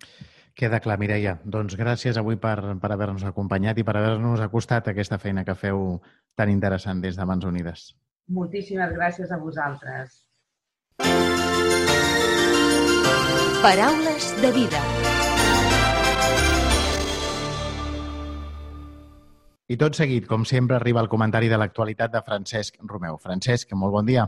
Queda 0.59 0.81
clar, 0.83 0.97
Mireia. 0.99 1.37
Doncs 1.47 1.77
gràcies 1.79 2.17
avui 2.19 2.35
per, 2.43 2.57
per 2.83 2.89
haver-nos 2.91 3.23
acompanyat 3.29 3.79
i 3.79 3.85
per 3.87 3.93
haver-nos 3.95 4.41
acostat 4.43 4.89
a 4.89 4.91
aquesta 4.91 5.19
feina 5.23 5.45
que 5.47 5.55
feu 5.55 6.01
tan 6.35 6.51
interessant 6.51 6.99
des 7.05 7.15
de 7.15 7.27
Mans 7.31 7.47
Unides. 7.47 7.85
Moltíssimes 8.35 8.91
gràcies 8.97 9.31
a 9.31 9.39
vosaltres. 9.39 10.17
Paraules 13.63 14.27
de 14.43 14.51
vida. 14.59 14.83
I 19.69 19.79
tot 19.79 19.95
seguit, 19.95 20.27
com 20.27 20.43
sempre, 20.49 20.75
arriba 20.81 21.07
el 21.07 21.13
comentari 21.13 21.47
de 21.47 21.63
l'actualitat 21.63 22.11
de 22.11 22.25
Francesc 22.27 22.83
Romeu. 22.83 23.23
Francesc, 23.23 23.79
molt 23.79 23.95
bon 23.95 24.11
dia. 24.11 24.27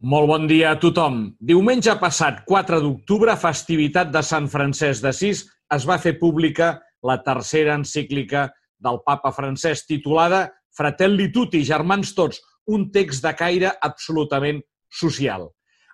Molt 0.00 0.30
bon 0.30 0.46
dia 0.48 0.70
a 0.72 0.76
tothom. 0.80 1.26
Diumenge 1.44 1.92
passat, 2.00 2.38
4 2.48 2.78
d'octubre, 2.80 3.34
festivitat 3.36 4.08
de 4.08 4.22
Sant 4.24 4.46
Francesc 4.48 5.04
d'Assís, 5.04 5.42
es 5.76 5.84
va 5.84 5.98
fer 6.00 6.14
pública 6.16 6.70
la 7.04 7.18
tercera 7.20 7.74
encíclica 7.76 8.46
del 8.80 9.02
papa 9.04 9.28
francès 9.36 9.82
titulada 9.84 10.46
Fratelli 10.72 11.26
Tutti, 11.34 11.60
germans 11.68 12.14
tots, 12.16 12.40
un 12.72 12.86
text 12.94 13.20
de 13.26 13.34
caire 13.36 13.74
absolutament 13.76 14.62
social. 14.88 15.44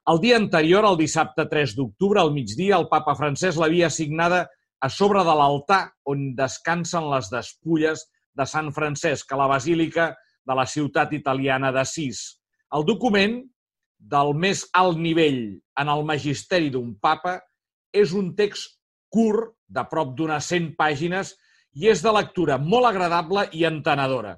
El 0.06 0.22
dia 0.22 0.38
anterior, 0.38 0.86
el 0.86 1.00
dissabte 1.02 1.48
3 1.50 1.74
d'octubre, 1.74 2.22
al 2.22 2.30
migdia, 2.30 2.78
el 2.78 2.86
papa 2.86 3.16
francès 3.18 3.58
l'havia 3.58 3.90
assignada 3.90 4.44
a 4.78 4.86
sobre 4.86 5.26
de 5.26 5.34
l'altar 5.34 5.80
on 6.06 6.28
descansen 6.38 7.10
les 7.10 7.32
despulles 7.34 8.06
de 8.38 8.46
Sant 8.46 8.70
Francesc, 8.70 9.34
a 9.34 9.42
la 9.42 9.50
basílica 9.50 10.12
de 10.46 10.54
la 10.54 10.70
ciutat 10.70 11.10
italiana 11.18 11.74
d'Assís. 11.74 12.22
El 12.70 12.86
document, 12.86 13.40
del 14.06 14.32
més 14.38 14.64
alt 14.78 14.98
nivell 15.02 15.40
en 15.80 15.90
el 15.90 16.04
magisteri 16.06 16.70
d'un 16.70 16.94
papa 17.02 17.40
és 17.92 18.12
un 18.14 18.32
text 18.38 18.76
curt, 19.12 19.52
de 19.66 19.82
prop 19.90 20.12
d'unes 20.14 20.46
100 20.52 20.74
pàgines, 20.78 21.32
i 21.74 21.90
és 21.90 22.02
de 22.04 22.12
lectura 22.14 22.56
molt 22.62 22.86
agradable 22.88 23.48
i 23.52 23.64
entenedora. 23.68 24.36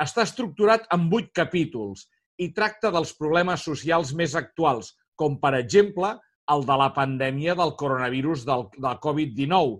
Està 0.00 0.22
estructurat 0.24 0.86
en 0.94 1.08
vuit 1.12 1.28
capítols 1.36 2.06
i 2.40 2.52
tracta 2.56 2.92
dels 2.94 3.12
problemes 3.18 3.66
socials 3.66 4.14
més 4.16 4.36
actuals, 4.38 4.94
com 5.18 5.36
per 5.42 5.52
exemple 5.58 6.14
el 6.54 6.64
de 6.66 6.76
la 6.80 6.88
pandèmia 6.94 7.56
del 7.58 7.74
coronavirus 7.82 8.46
del, 8.46 8.68
del 8.78 9.02
Covid-19, 9.02 9.76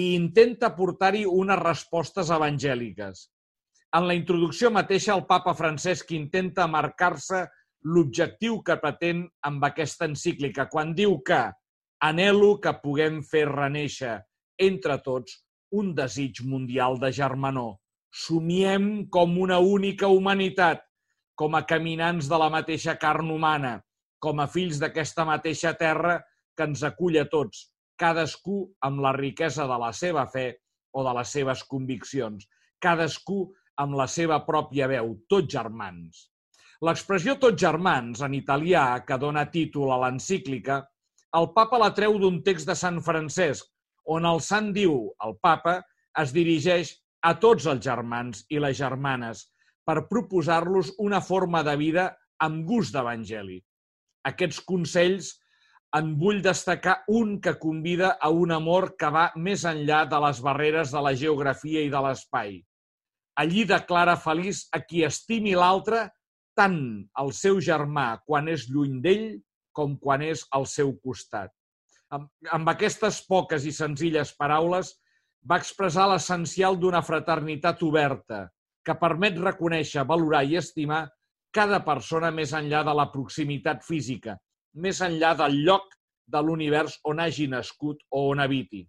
i 0.00 0.14
intenta 0.14 0.70
portar-hi 0.78 1.26
unes 1.26 1.60
respostes 1.60 2.30
evangèliques. 2.30 3.26
En 3.98 4.06
la 4.06 4.14
introducció 4.14 4.70
mateixa, 4.70 5.16
el 5.16 5.26
papa 5.26 5.52
Francesc 5.58 6.12
intenta 6.14 6.68
marcar-se 6.70 7.42
l'objectiu 7.84 8.60
que 8.62 8.76
pretén 8.80 9.24
amb 9.46 9.64
aquesta 9.64 10.08
encíclica, 10.08 10.68
quan 10.68 10.94
diu 10.94 11.18
que 11.24 11.40
anelo 12.00 12.56
que 12.60 12.72
puguem 12.82 13.20
fer 13.24 13.46
reneixer 13.48 14.18
entre 14.60 14.98
tots 15.04 15.38
un 15.72 15.94
desig 15.94 16.42
mundial 16.44 16.98
de 17.00 17.12
germanor. 17.12 17.76
Somiem 18.10 19.06
com 19.08 19.36
una 19.38 19.60
única 19.60 20.08
humanitat, 20.08 20.82
com 21.36 21.54
a 21.54 21.62
caminants 21.64 22.28
de 22.28 22.38
la 22.40 22.50
mateixa 22.52 22.96
carn 23.00 23.30
humana, 23.30 23.78
com 24.20 24.40
a 24.40 24.48
fills 24.50 24.80
d'aquesta 24.80 25.24
mateixa 25.24 25.72
terra 25.78 26.18
que 26.56 26.66
ens 26.68 26.82
acull 26.84 27.16
a 27.20 27.24
tots, 27.30 27.70
cadascú 27.96 28.64
amb 28.84 29.00
la 29.04 29.14
riquesa 29.16 29.64
de 29.70 29.78
la 29.80 29.92
seva 29.96 30.26
fe 30.28 30.50
o 30.92 31.04
de 31.06 31.14
les 31.16 31.32
seves 31.36 31.62
conviccions, 31.70 32.44
cadascú 32.82 33.46
amb 33.80 33.96
la 33.96 34.08
seva 34.10 34.40
pròpia 34.44 34.88
veu, 34.90 35.14
tots 35.28 35.52
germans. 35.54 36.29
L'expressió 36.80 37.34
tots 37.36 37.60
germans, 37.60 38.22
en 38.24 38.34
italià, 38.36 39.02
que 39.04 39.18
dona 39.20 39.44
títol 39.52 39.90
a 39.92 39.98
l'encíclica, 40.00 40.78
el 41.36 41.50
papa 41.56 41.78
la 41.78 41.90
treu 41.96 42.14
d'un 42.22 42.38
text 42.46 42.70
de 42.70 42.76
Sant 42.82 43.02
Francesc, 43.04 43.66
on 44.08 44.24
el 44.26 44.40
sant 44.40 44.70
diu, 44.72 44.94
el 45.26 45.34
papa, 45.44 45.74
es 46.22 46.32
dirigeix 46.32 46.94
a 47.22 47.34
tots 47.42 47.66
els 47.68 47.82
germans 47.84 48.46
i 48.48 48.62
les 48.64 48.78
germanes 48.78 49.44
per 49.86 50.06
proposar-los 50.08 50.94
una 51.04 51.20
forma 51.20 51.60
de 51.66 51.76
vida 51.76 52.06
amb 52.46 52.64
gust 52.66 52.96
d'evangeli. 52.96 53.58
Aquests 54.30 54.62
consells 54.64 55.34
en 55.98 56.14
vull 56.22 56.40
destacar 56.42 57.00
un 57.12 57.36
que 57.44 57.58
convida 57.60 58.14
a 58.20 58.30
un 58.30 58.54
amor 58.56 58.94
que 58.96 59.10
va 59.12 59.26
més 59.36 59.66
enllà 59.68 60.04
de 60.08 60.20
les 60.24 60.40
barreres 60.46 60.94
de 60.96 61.02
la 61.04 61.12
geografia 61.24 61.82
i 61.84 61.92
de 61.92 62.02
l'espai. 62.06 62.56
Allí 63.36 63.66
declara 63.68 64.16
feliç 64.16 64.64
a 64.72 64.80
qui 64.86 65.04
estimi 65.04 65.52
l'altre 65.58 66.06
tant 66.60 66.80
el 67.22 67.30
seu 67.32 67.60
germà 67.64 68.20
quan 68.28 68.50
és 68.52 68.66
lluny 68.68 68.98
d'ell 69.04 69.28
com 69.72 69.96
quan 70.02 70.20
és 70.26 70.42
al 70.56 70.66
seu 70.68 70.92
costat. 71.00 71.52
Amb, 72.12 72.26
amb 72.52 72.68
aquestes 72.72 73.20
poques 73.28 73.64
i 73.64 73.72
senzilles 73.72 74.34
paraules 74.36 74.90
va 75.48 75.56
expressar 75.62 76.08
l'essencial 76.10 76.76
d'una 76.76 77.00
fraternitat 77.06 77.80
oberta 77.86 78.42
que 78.84 78.96
permet 79.00 79.38
reconèixer, 79.40 80.04
valorar 80.04 80.42
i 80.44 80.58
estimar 80.60 81.06
cada 81.54 81.80
persona 81.86 82.30
més 82.34 82.52
enllà 82.56 82.82
de 82.86 82.94
la 82.98 83.08
proximitat 83.14 83.82
física, 83.86 84.36
més 84.74 85.00
enllà 85.06 85.32
del 85.38 85.62
lloc 85.64 85.88
de 86.30 86.42
l'univers 86.44 86.98
on 87.10 87.22
hagi 87.24 87.48
nascut 87.50 88.04
o 88.10 88.28
on 88.34 88.44
habiti. 88.44 88.84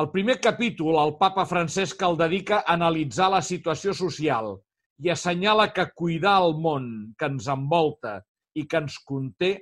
El 0.00 0.08
primer 0.14 0.38
capítol, 0.40 0.96
el 1.02 1.16
papa 1.20 1.44
Francesc 1.50 2.02
el 2.06 2.16
dedica 2.18 2.60
a 2.60 2.76
analitzar 2.78 3.28
la 3.34 3.42
situació 3.42 3.92
social, 3.94 4.54
i 5.00 5.10
assenyala 5.10 5.70
que 5.72 5.86
cuidar 5.96 6.36
el 6.44 6.54
món 6.60 6.86
que 7.18 7.30
ens 7.32 7.48
envolta 7.48 8.18
i 8.54 8.66
que 8.68 8.82
ens 8.82 8.98
conté 9.06 9.52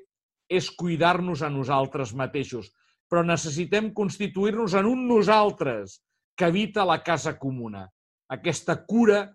és 0.49 0.71
cuidar-nos 0.75 1.45
a 1.45 1.51
nosaltres 1.53 2.15
mateixos, 2.17 2.71
però 3.09 3.23
necessitem 3.25 3.93
constituir-nos 3.95 4.75
en 4.81 4.89
un 4.89 5.07
nosaltres 5.09 6.01
que 6.37 6.49
habita 6.49 6.87
la 6.89 6.99
casa 7.05 7.37
comuna. 7.39 7.87
Aquesta 8.29 8.81
cura 8.89 9.27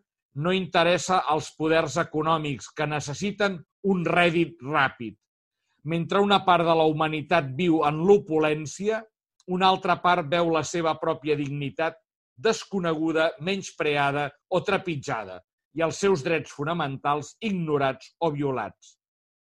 no 0.43 0.51
interessa 0.53 1.21
als 1.29 1.51
poders 1.55 1.95
econòmics 2.01 2.71
que 2.75 2.87
necessiten 2.89 3.59
un 3.87 4.03
rèdit 4.05 4.59
ràpid. 4.65 5.15
Mentre 5.83 6.19
una 6.23 6.41
part 6.43 6.65
de 6.65 6.75
la 6.79 6.87
humanitat 6.89 7.51
viu 7.55 7.81
en 7.87 8.01
l'opulència, 8.07 9.01
una 9.51 9.69
altra 9.69 9.97
part 10.01 10.27
veu 10.31 10.51
la 10.51 10.63
seva 10.63 10.95
pròpia 10.99 11.35
dignitat 11.35 11.99
desconeguda, 12.43 13.33
menyspreada 13.45 14.29
o 14.49 14.63
trepitjada 14.65 15.41
i 15.73 15.81
els 15.85 15.99
seus 15.99 16.23
drets 16.25 16.53
fonamentals 16.53 17.33
ignorats 17.41 18.13
o 18.21 18.31
violats. 18.33 18.97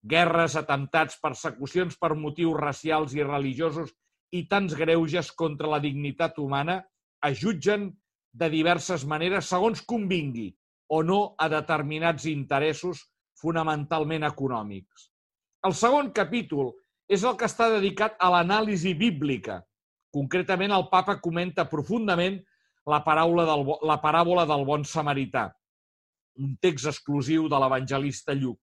Guerres, 0.05 0.57
atemptats, 0.61 1.17
persecucions 1.21 1.97
per 2.01 2.15
motius 2.17 2.59
racials 2.61 3.15
i 3.17 3.25
religiosos 3.25 3.93
i 4.33 4.45
tants 4.51 4.75
greuges 4.77 5.31
contra 5.33 5.71
la 5.71 5.81
dignitat 5.81 6.39
humana 6.43 6.83
ajutgen 7.25 7.91
de 8.35 8.51
diverses 8.53 9.05
maneres 9.07 9.49
segons 9.49 9.81
convingui 9.87 10.51
o 10.91 11.03
no 11.03 11.35
a 11.39 11.49
determinats 11.49 12.27
interessos 12.29 13.05
fonamentalment 13.41 14.27
econòmics. 14.29 15.11
El 15.65 15.73
segon 15.77 16.11
capítol 16.13 16.75
és 17.09 17.25
el 17.25 17.37
que 17.41 17.49
està 17.49 17.71
dedicat 17.73 18.17
a 18.21 18.31
l'anàlisi 18.33 18.95
bíblica. 18.97 19.61
Concretament, 20.13 20.73
el 20.73 20.89
papa 20.93 21.19
comenta 21.21 21.65
profundament 21.69 22.39
la, 22.87 23.01
paraula 23.05 23.47
del, 23.49 23.65
la 23.85 23.99
paràbola 24.03 24.45
del 24.49 24.65
bon 24.69 24.85
samarità, 24.85 25.49
un 26.41 26.57
text 26.63 26.89
exclusiu 26.91 27.49
de 27.49 27.59
l'evangelista 27.61 28.35
Lluc. 28.35 28.61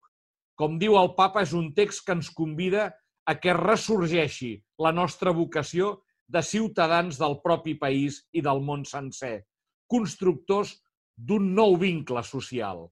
Com 0.59 0.77
diu 0.81 0.97
el 0.99 1.13
papa, 1.17 1.43
és 1.45 1.53
un 1.57 1.71
text 1.73 2.05
que 2.05 2.15
ens 2.17 2.29
convida 2.35 2.89
a 3.25 3.35
que 3.39 3.55
ressorgeixi 3.57 4.55
la 4.81 4.91
nostra 4.91 5.31
vocació 5.31 6.01
de 6.31 6.41
ciutadans 6.45 7.19
del 7.19 7.39
propi 7.43 7.75
país 7.79 8.21
i 8.31 8.43
del 8.43 8.61
món 8.63 8.85
sencer, 8.87 9.43
constructors 9.91 10.77
d'un 11.15 11.51
nou 11.55 11.75
vincle 11.79 12.23
social. 12.23 12.87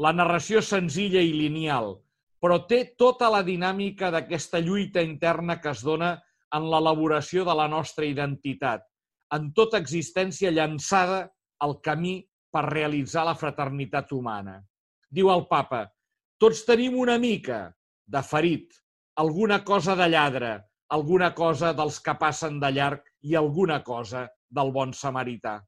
La 0.00 0.12
narració 0.16 0.62
senzilla 0.64 1.20
i 1.20 1.34
lineal, 1.36 1.94
però 2.42 2.62
té 2.66 2.82
tota 2.98 3.28
la 3.30 3.42
dinàmica 3.46 4.10
d'aquesta 4.10 4.60
lluita 4.60 5.02
interna 5.04 5.60
que 5.60 5.70
es 5.70 5.82
dona 5.84 6.16
en 6.52 6.66
l'elaboració 6.72 7.44
de 7.48 7.54
la 7.54 7.68
nostra 7.68 8.08
identitat, 8.08 8.82
en 9.32 9.52
tota 9.56 9.78
existència 9.80 10.50
llançada 10.50 11.26
al 11.62 11.78
camí 11.84 12.18
per 12.52 12.66
realitzar 12.68 13.24
la 13.26 13.36
fraternitat 13.38 14.12
humana. 14.12 14.58
Diu 15.10 15.30
el 15.32 15.46
papa, 15.48 15.86
tots 16.40 16.64
tenim 16.68 16.98
una 17.00 17.18
mica 17.18 17.64
de 18.06 18.22
ferit, 18.22 18.68
alguna 19.16 19.62
cosa 19.64 19.96
de 19.96 20.08
lladre, 20.12 20.52
alguna 20.92 21.32
cosa 21.34 21.72
dels 21.72 21.98
que 22.04 22.14
passen 22.20 22.58
de 22.60 22.70
llarg 22.76 23.04
i 23.24 23.36
alguna 23.36 23.80
cosa 23.82 24.26
del 24.50 24.72
bon 24.72 24.92
samarità. 24.92 25.60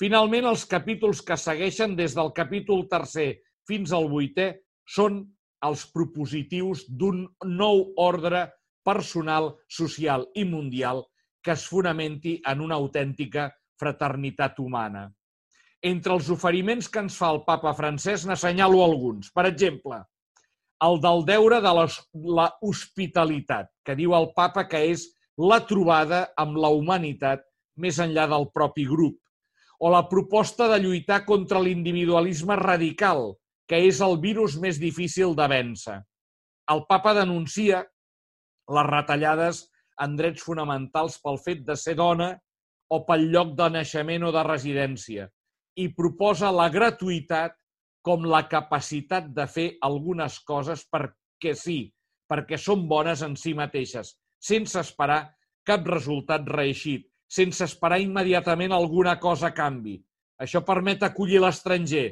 Finalment, 0.00 0.48
els 0.50 0.64
capítols 0.68 1.22
que 1.24 1.36
segueixen 1.38 1.94
des 1.96 2.16
del 2.16 2.32
capítol 2.36 2.84
tercer 2.90 3.30
fins 3.68 3.92
al 3.96 4.08
vuitè 4.10 4.48
són 4.96 5.22
els 5.62 5.84
propositius 5.94 6.84
d'un 6.88 7.22
nou 7.46 7.84
ordre 8.02 8.48
personal, 8.84 9.52
social 9.70 10.26
i 10.34 10.44
mundial 10.44 11.04
que 11.42 11.54
es 11.54 11.66
fonamenti 11.70 12.36
en 12.46 12.60
una 12.62 12.78
autèntica 12.78 13.48
fraternitat 13.78 14.58
humana. 14.62 15.08
Entre 15.82 16.14
els 16.14 16.28
oferiments 16.30 16.86
que 16.86 17.00
ens 17.02 17.16
fa 17.18 17.32
el 17.34 17.40
papa 17.46 17.72
francès 17.74 18.22
n'assenyalo 18.26 18.84
alguns. 18.84 19.32
Per 19.34 19.42
exemple, 19.48 19.96
el 20.86 21.00
del 21.02 21.24
deure 21.26 21.58
de 21.64 21.72
la, 21.74 22.46
hospitalitat, 22.62 23.70
que 23.82 23.96
diu 23.98 24.14
el 24.14 24.28
papa 24.36 24.64
que 24.70 24.78
és 24.92 25.08
la 25.38 25.58
trobada 25.66 26.28
amb 26.38 26.60
la 26.62 26.70
humanitat 26.70 27.42
més 27.82 27.98
enllà 28.02 28.28
del 28.30 28.46
propi 28.54 28.86
grup, 28.86 29.18
o 29.82 29.90
la 29.90 30.04
proposta 30.06 30.68
de 30.70 30.78
lluitar 30.84 31.24
contra 31.26 31.62
l'individualisme 31.62 32.54
radical, 32.62 33.32
que 33.66 33.82
és 33.88 33.98
el 34.06 34.18
virus 34.22 34.54
més 34.62 34.78
difícil 34.78 35.34
de 35.34 35.50
vèncer. 35.50 35.98
El 36.70 36.86
papa 36.86 37.14
denuncia 37.18 37.82
les 38.70 38.90
retallades 38.90 39.64
en 40.02 40.14
drets 40.18 40.46
fonamentals 40.46 41.18
pel 41.22 41.42
fet 41.42 41.66
de 41.66 41.74
ser 41.74 41.98
dona 41.98 42.36
o 42.86 43.02
pel 43.06 43.30
lloc 43.34 43.56
de 43.58 43.70
naixement 43.80 44.30
o 44.30 44.34
de 44.34 44.42
residència 44.46 45.30
i 45.76 45.88
proposa 45.96 46.50
la 46.52 46.68
gratuïtat 46.72 47.56
com 48.02 48.26
la 48.26 48.42
capacitat 48.50 49.30
de 49.34 49.46
fer 49.46 49.68
algunes 49.86 50.38
coses 50.44 50.82
perquè 50.90 51.54
sí, 51.58 51.86
perquè 52.28 52.58
són 52.58 52.86
bones 52.90 53.22
en 53.22 53.36
si 53.38 53.54
mateixes, 53.54 54.16
sense 54.42 54.80
esperar 54.80 55.22
cap 55.64 55.86
resultat 55.86 56.48
reeixit, 56.48 57.06
sense 57.28 57.64
esperar 57.64 58.00
immediatament 58.02 58.74
alguna 58.74 59.18
cosa 59.20 59.50
a 59.52 59.56
canvi. 59.56 59.96
Això 60.42 60.64
permet 60.66 61.04
acollir 61.06 61.40
l'estranger, 61.40 62.08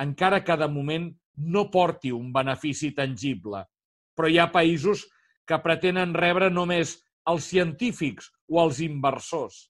encara 0.00 0.40
que 0.42 0.56
de 0.56 0.68
moment 0.72 1.10
no 1.54 1.68
porti 1.70 2.12
un 2.14 2.32
benefici 2.32 2.92
tangible. 2.96 3.64
Però 4.16 4.30
hi 4.30 4.38
ha 4.38 4.50
països 4.54 5.04
que 5.46 5.60
pretenen 5.60 6.14
rebre 6.16 6.48
només 6.50 6.96
els 7.30 7.46
científics 7.50 8.30
o 8.50 8.62
els 8.62 8.80
inversors. 8.84 9.68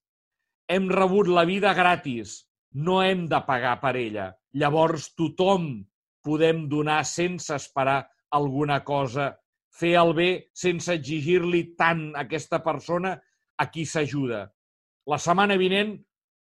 Hem 0.70 0.88
rebut 0.92 1.28
la 1.28 1.44
vida 1.48 1.74
gratis, 1.74 2.44
no 2.74 3.00
hem 3.02 3.26
de 3.30 3.40
pagar 3.46 3.78
per 3.80 3.94
ella. 3.96 4.32
Llavors 4.54 5.12
tothom 5.18 5.84
podem 6.24 6.66
donar 6.68 7.02
sense 7.06 7.54
esperar 7.54 8.04
alguna 8.34 8.82
cosa, 8.84 9.32
fer 9.74 9.94
el 10.00 10.14
bé 10.14 10.30
sense 10.54 10.92
exigir-li 10.94 11.74
tant 11.78 12.10
a 12.14 12.24
aquesta 12.24 12.62
persona 12.64 13.14
a 13.58 13.70
qui 13.70 13.84
s'ajuda. 13.86 14.46
La 15.10 15.18
setmana 15.20 15.58
vinent 15.60 15.96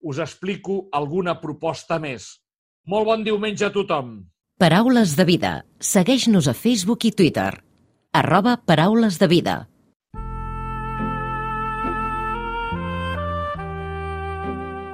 us 0.10 0.20
explico 0.20 0.88
alguna 0.94 1.39
proposta 1.42 2.00
més. 2.00 2.30
Molt 2.88 3.08
bon 3.08 3.24
diumenge 3.24 3.65
a 3.68 3.74
tothom. 3.74 4.20
Paraules 4.60 5.15
de 5.15 5.26
vida. 5.26 5.52
Segueix-nos 5.80 6.50
a 6.52 6.54
Facebook 6.54 7.06
i 7.08 7.13
Twitter. 7.15 7.52
Arroba 8.12 8.58
Paraules 8.65 9.20
de 9.20 9.28
vida. 9.32 9.56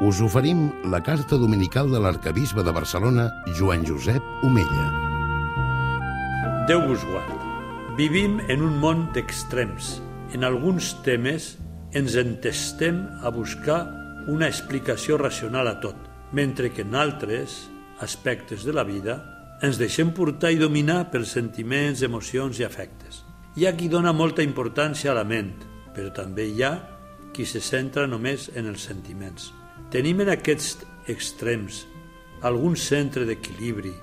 Us 0.02 0.20
oferim 0.20 0.74
la 0.92 1.00
carta 1.00 1.38
dominical 1.40 1.88
de 1.88 2.02
l'arcabisbe 2.04 2.66
de 2.68 2.72
Barcelona, 2.76 3.30
Joan 3.56 3.86
Josep 3.88 4.44
Omella. 4.44 4.90
Déu 6.68 6.84
vos 6.84 7.06
guard. 7.08 7.46
Vivim 7.96 8.42
en 8.52 8.66
un 8.68 8.76
món 8.84 9.06
d'extrems. 9.16 10.02
En 10.36 10.44
alguns 10.44 10.92
temes 11.08 11.54
ens 11.96 12.20
entestem 12.20 13.06
a 13.24 13.32
buscar 13.32 13.88
una 14.28 14.52
explicació 14.52 15.16
racional 15.16 15.72
a 15.72 15.80
tot, 15.80 15.96
mentre 16.36 16.74
que 16.76 16.84
en 16.84 16.92
altres 16.92 17.70
aspectes 18.04 18.68
de 18.68 18.76
la 18.76 18.84
vida 18.84 19.22
ens 19.64 19.80
deixem 19.80 20.12
portar 20.12 20.52
i 20.52 20.60
dominar 20.60 21.06
pels 21.08 21.32
sentiments, 21.40 22.04
emocions 22.04 22.60
i 22.60 22.68
afectes. 22.68 23.24
Hi 23.56 23.64
ha 23.64 23.78
qui 23.80 23.88
dona 23.88 24.12
molta 24.12 24.44
importància 24.44 25.16
a 25.16 25.22
la 25.24 25.24
ment, 25.24 25.56
però 25.96 26.12
també 26.12 26.52
hi 26.52 26.66
ha 26.68 26.82
qui 27.32 27.48
se 27.48 27.64
centra 27.64 28.04
només 28.12 28.52
en 28.60 28.68
els 28.68 28.84
sentiments. 28.84 29.54
Tenim 29.94 30.24
en 30.24 30.32
aquests 30.34 30.80
extrems 31.12 31.84
algun 32.46 32.76
centre 32.76 33.26
d'equilibri, 33.26 33.94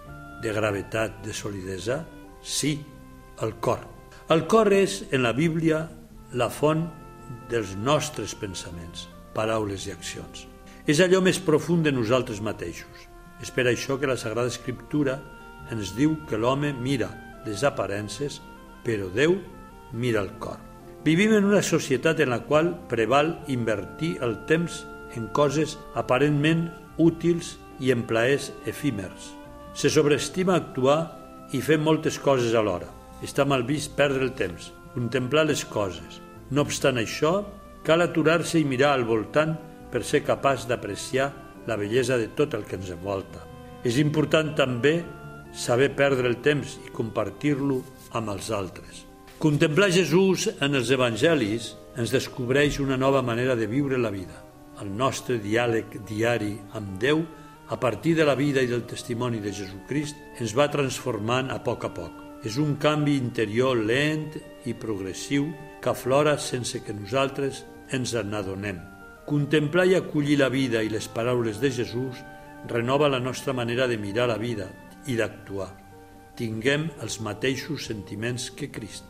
de 0.43 0.53
gravetat, 0.55 1.21
de 1.25 1.35
solidesa? 1.35 2.03
Sí, 2.43 2.77
el 3.43 3.57
cor. 3.61 3.83
El 4.31 4.47
cor 4.47 4.73
és, 4.73 5.03
en 5.11 5.23
la 5.27 5.33
Bíblia, 5.35 5.85
la 6.39 6.49
font 6.51 6.87
dels 7.51 7.75
nostres 7.77 8.35
pensaments, 8.39 9.09
paraules 9.35 9.87
i 9.87 9.95
accions. 9.95 10.47
És 10.87 11.03
allò 11.03 11.21
més 11.23 11.39
profund 11.43 11.87
de 11.87 11.93
nosaltres 11.95 12.41
mateixos. 12.43 13.09
És 13.43 13.51
per 13.51 13.67
això 13.67 13.99
que 13.99 14.11
la 14.11 14.19
Sagrada 14.19 14.51
Escriptura 14.51 15.19
ens 15.75 15.95
diu 15.99 16.17
que 16.29 16.39
l'home 16.39 16.73
mira 16.75 17.11
les 17.47 17.63
aparences, 17.67 18.41
però 18.87 19.11
Déu 19.15 19.37
mira 19.93 20.23
el 20.23 20.31
cor. 20.39 20.59
Vivim 21.03 21.35
en 21.35 21.45
una 21.51 21.63
societat 21.63 22.21
en 22.23 22.31
la 22.31 22.45
qual 22.47 22.77
preval 22.89 23.41
invertir 23.51 24.17
el 24.23 24.45
temps 24.47 24.85
en 25.17 25.29
coses 25.37 25.77
aparentment 25.99 26.69
útils 26.99 27.57
i 27.81 27.93
en 27.93 28.05
plaers 28.09 28.51
efímers. 28.67 29.33
Se 29.75 29.91
sobreestima 29.91 30.57
actuar 30.57 31.01
i 31.53 31.61
fer 31.61 31.79
moltes 31.81 32.19
coses 32.21 32.55
alhora. 32.55 32.89
Està 33.23 33.47
mal 33.49 33.65
vist 33.67 33.95
perdre 33.97 34.27
el 34.27 34.35
temps, 34.37 34.73
contemplar 34.95 35.47
les 35.49 35.65
coses, 35.65 36.21
no 36.51 36.65
obstant 36.67 36.99
això, 37.01 37.41
cal 37.87 38.03
aturar-se 38.05 38.61
i 38.61 38.67
mirar 38.69 38.93
al 38.93 39.07
voltant 39.09 39.55
per 39.93 40.03
ser 40.05 40.23
capaç 40.27 40.67
d'apreciar 40.69 41.31
la 41.67 41.77
bellesa 41.79 42.19
de 42.19 42.29
tot 42.37 42.55
el 42.55 42.67
que 42.67 42.77
ens 42.77 42.91
envolta. 42.93 43.43
És 43.85 43.99
important 43.99 44.53
també 44.59 45.01
saber 45.53 45.93
perdre 45.97 46.29
el 46.29 46.39
temps 46.43 46.79
i 46.87 46.93
compartir-lo 46.95 47.81
amb 48.19 48.33
els 48.35 48.51
altres. 48.51 49.05
Contemplar 49.43 49.91
Jesús 49.91 50.49
en 50.61 50.79
els 50.79 50.91
evangelis 50.95 51.73
ens 51.99 52.13
descobreix 52.15 52.79
una 52.81 52.97
nova 52.97 53.23
manera 53.27 53.57
de 53.59 53.67
viure 53.67 53.99
la 53.99 54.13
vida. 54.15 54.52
El 54.81 54.91
nostre 54.97 55.37
diàleg 55.43 55.99
diari 56.09 56.55
amb 56.79 56.97
Déu, 57.01 57.21
a 57.69 57.77
partir 57.81 58.15
de 58.17 58.25
la 58.25 58.35
vida 58.35 58.63
i 58.63 58.69
del 58.71 58.87
testimoni 58.89 59.41
de 59.41 59.53
Jesucrist, 59.53 60.17
ens 60.41 60.55
va 60.57 60.71
transformant 60.73 61.51
a 61.53 61.61
poc 61.65 61.85
a 61.85 61.93
poc. 61.93 62.23
És 62.45 62.57
un 62.59 62.75
canvi 62.81 63.15
interior 63.21 63.77
lent 63.79 64.33
i 64.67 64.75
progressiu 64.75 65.47
que 65.83 65.91
aflora 65.93 66.39
sense 66.39 66.81
que 66.83 66.95
nosaltres 66.97 67.63
ens 67.93 68.15
n'adonem. 68.15 68.81
Contemplar 69.27 69.87
i 69.87 69.95
acollir 69.95 70.39
la 70.41 70.49
vida 70.51 70.83
i 70.83 70.91
les 70.91 71.07
paraules 71.09 71.61
de 71.63 71.71
Jesús 71.71 72.19
renova 72.69 73.09
la 73.09 73.21
nostra 73.21 73.53
manera 73.53 73.87
de 73.87 73.99
mirar 73.99 74.29
la 74.29 74.39
vida 74.39 74.69
i 75.07 75.17
d'actuar. 75.19 75.71
Tinguem 76.37 76.89
els 77.03 77.21
mateixos 77.21 77.87
sentiments 77.91 78.51
que 78.57 78.71
Crist. 78.73 79.05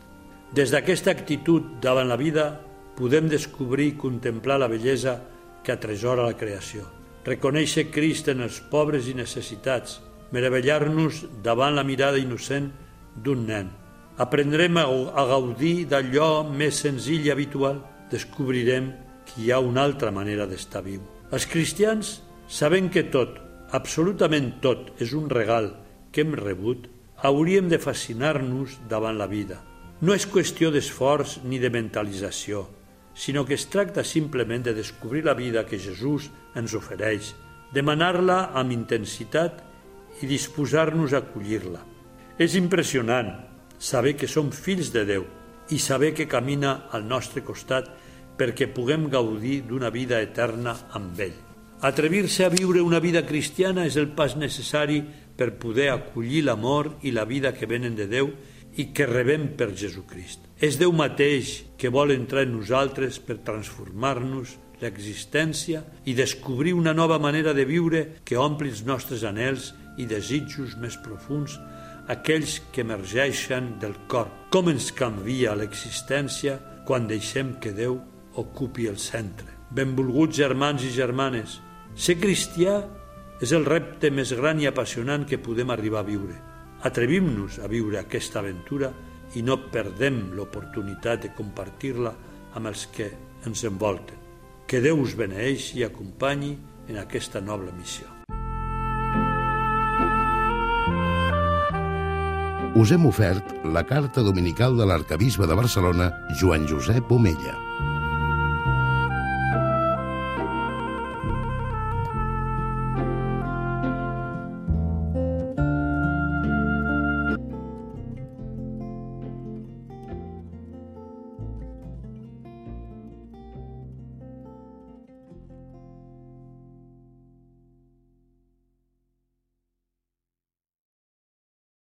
Des 0.53 0.69
d'aquesta 0.69 1.11
actitud 1.11 1.79
davant 1.81 2.09
la 2.09 2.17
vida 2.19 2.59
podem 2.97 3.29
descobrir 3.29 3.87
i 3.93 3.97
contemplar 3.97 4.59
la 4.61 4.69
bellesa 4.69 5.15
que 5.63 5.73
atresora 5.73 6.27
la 6.27 6.37
creació. 6.37 6.85
Reconèixer 7.23 7.87
Crist 7.91 8.27
en 8.31 8.43
els 8.43 8.59
pobres 8.71 9.07
i 9.07 9.15
necessitats, 9.15 10.01
meravellar-nos 10.35 11.23
davant 11.45 11.75
la 11.77 11.85
mirada 11.87 12.19
innocent 12.19 12.71
d'un 13.15 13.45
nen. 13.47 13.69
Aprendrem 14.17 14.77
a, 14.77 14.85
gaudir 15.29 15.87
d'allò 15.89 16.43
més 16.45 16.83
senzill 16.83 17.25
i 17.25 17.31
habitual. 17.33 17.79
Descobrirem 18.11 18.91
que 19.25 19.39
hi 19.41 19.51
ha 19.51 19.61
una 19.63 19.85
altra 19.87 20.11
manera 20.11 20.45
d'estar 20.45 20.83
viu. 20.85 21.01
Els 21.33 21.47
cristians, 21.49 22.19
sabent 22.45 22.91
que 22.93 23.07
tot, 23.09 23.39
absolutament 23.73 24.59
tot, 24.61 24.91
és 25.01 25.15
un 25.17 25.31
regal 25.31 25.71
que 26.13 26.21
hem 26.21 26.35
rebut, 26.37 26.85
hauríem 27.23 27.71
de 27.71 27.79
fascinar-nos 27.81 28.77
davant 28.89 29.17
la 29.17 29.29
vida. 29.31 29.63
No 30.03 30.13
és 30.13 30.27
qüestió 30.27 30.69
d'esforç 30.69 31.39
ni 31.47 31.57
de 31.63 31.71
mentalització, 31.73 32.67
sinó 33.13 33.45
que 33.45 33.53
es 33.53 33.67
tracta 33.69 34.03
simplement 34.03 34.63
de 34.65 34.73
descobrir 34.73 35.25
la 35.25 35.33
vida 35.33 35.65
que 35.65 35.79
Jesús 35.79 36.29
ens 36.55 36.73
ofereix, 36.73 37.33
demanar-la 37.73 38.53
amb 38.57 38.73
intensitat 38.73 39.61
i 40.21 40.29
disposar-nos 40.29 41.13
a 41.13 41.23
acollir-la. 41.23 41.81
És 42.37 42.55
impressionant 42.57 43.31
saber 43.77 44.15
que 44.17 44.29
som 44.29 44.51
fills 44.51 44.91
de 44.93 45.05
Déu 45.05 45.25
i 45.69 45.79
saber 45.79 46.13
que 46.13 46.29
camina 46.29 46.89
al 46.91 47.05
nostre 47.07 47.43
costat 47.45 47.89
perquè 48.37 48.67
puguem 48.73 49.09
gaudir 49.09 49.61
d'una 49.67 49.91
vida 49.93 50.21
eterna 50.21 50.75
amb 50.97 51.19
ell. 51.19 51.35
Atrevir-se 51.83 52.45
a 52.45 52.53
viure 52.53 52.81
una 52.81 53.01
vida 53.03 53.25
cristiana 53.27 53.85
és 53.85 53.97
el 53.99 54.09
pas 54.15 54.37
necessari 54.39 55.01
per 55.37 55.57
poder 55.59 55.89
acollir 55.91 56.45
l'amor 56.47 56.93
i 57.03 57.11
la 57.11 57.25
vida 57.25 57.53
que 57.53 57.69
venen 57.69 57.97
de 57.97 58.07
Déu 58.07 58.31
i 58.79 58.89
que 58.95 59.09
rebem 59.09 59.51
per 59.57 59.73
Jesucrist. 59.75 60.42
És 60.63 60.77
Déu 60.79 60.93
mateix 60.95 61.57
que 61.75 61.89
vol 61.91 62.13
entrar 62.13 62.45
en 62.45 62.53
nosaltres 62.55 63.17
per 63.19 63.41
transformar-nos 63.43 64.53
l'existència 64.79 65.81
i 66.07 66.13
descobrir 66.15 66.71
una 66.77 66.93
nova 66.95 67.17
manera 67.19 67.51
de 67.57 67.65
viure 67.67 68.03
que 68.23 68.39
ompli 68.39 68.71
els 68.71 68.85
nostres 68.87 69.25
anels 69.27 69.73
i 69.99 70.07
desitjos 70.07 70.77
més 70.79 70.95
profuns 71.03 71.57
aquells 72.07 72.61
que 72.71 72.83
emergeixen 72.87 73.73
del 73.83 73.97
cor. 74.07 74.31
Com 74.55 74.71
ens 74.71 74.93
canvia 74.95 75.57
l'existència 75.59 76.57
quan 76.87 77.11
deixem 77.11 77.57
que 77.59 77.75
Déu 77.75 77.99
ocupi 78.39 78.87
el 78.87 78.99
centre. 79.03 79.51
Benvolguts 79.75 80.39
germans 80.39 80.87
i 80.87 80.95
germanes, 80.95 81.59
ser 81.95 82.21
cristià 82.23 82.79
és 83.43 83.51
el 83.51 83.67
repte 83.67 84.15
més 84.15 84.31
gran 84.31 84.63
i 84.63 84.71
apassionant 84.71 85.27
que 85.27 85.43
podem 85.43 85.75
arribar 85.75 86.05
a 86.05 86.07
viure. 86.07 86.39
Atrevim-nos 86.87 87.59
a 87.59 87.67
viure 87.67 87.99
aquesta 87.99 88.39
aventura 88.39 88.93
i 89.35 89.41
no 89.41 89.57
perdem 89.73 90.31
l'oportunitat 90.37 91.25
de 91.25 91.33
compartir-la 91.37 92.13
amb 92.53 92.69
els 92.69 92.87
que 92.93 93.11
ens 93.45 93.65
envolten. 93.67 94.19
Que 94.67 94.81
Déu 94.81 95.01
us 95.03 95.17
beneix 95.17 95.73
i 95.77 95.83
acompanyi 95.83 96.55
en 96.89 96.99
aquesta 97.01 97.41
noble 97.41 97.73
missió. 97.77 98.13
us 102.75 102.91
hem 102.91 103.05
ofert 103.05 103.51
la 103.69 103.83
carta 103.85 104.23
dominical 104.25 104.75
de 104.77 104.87
l'arcabisbe 104.89 105.47
de 105.47 105.55
Barcelona, 105.55 106.09
Joan 106.39 106.65
Josep 106.67 107.11
Omella. 107.11 107.62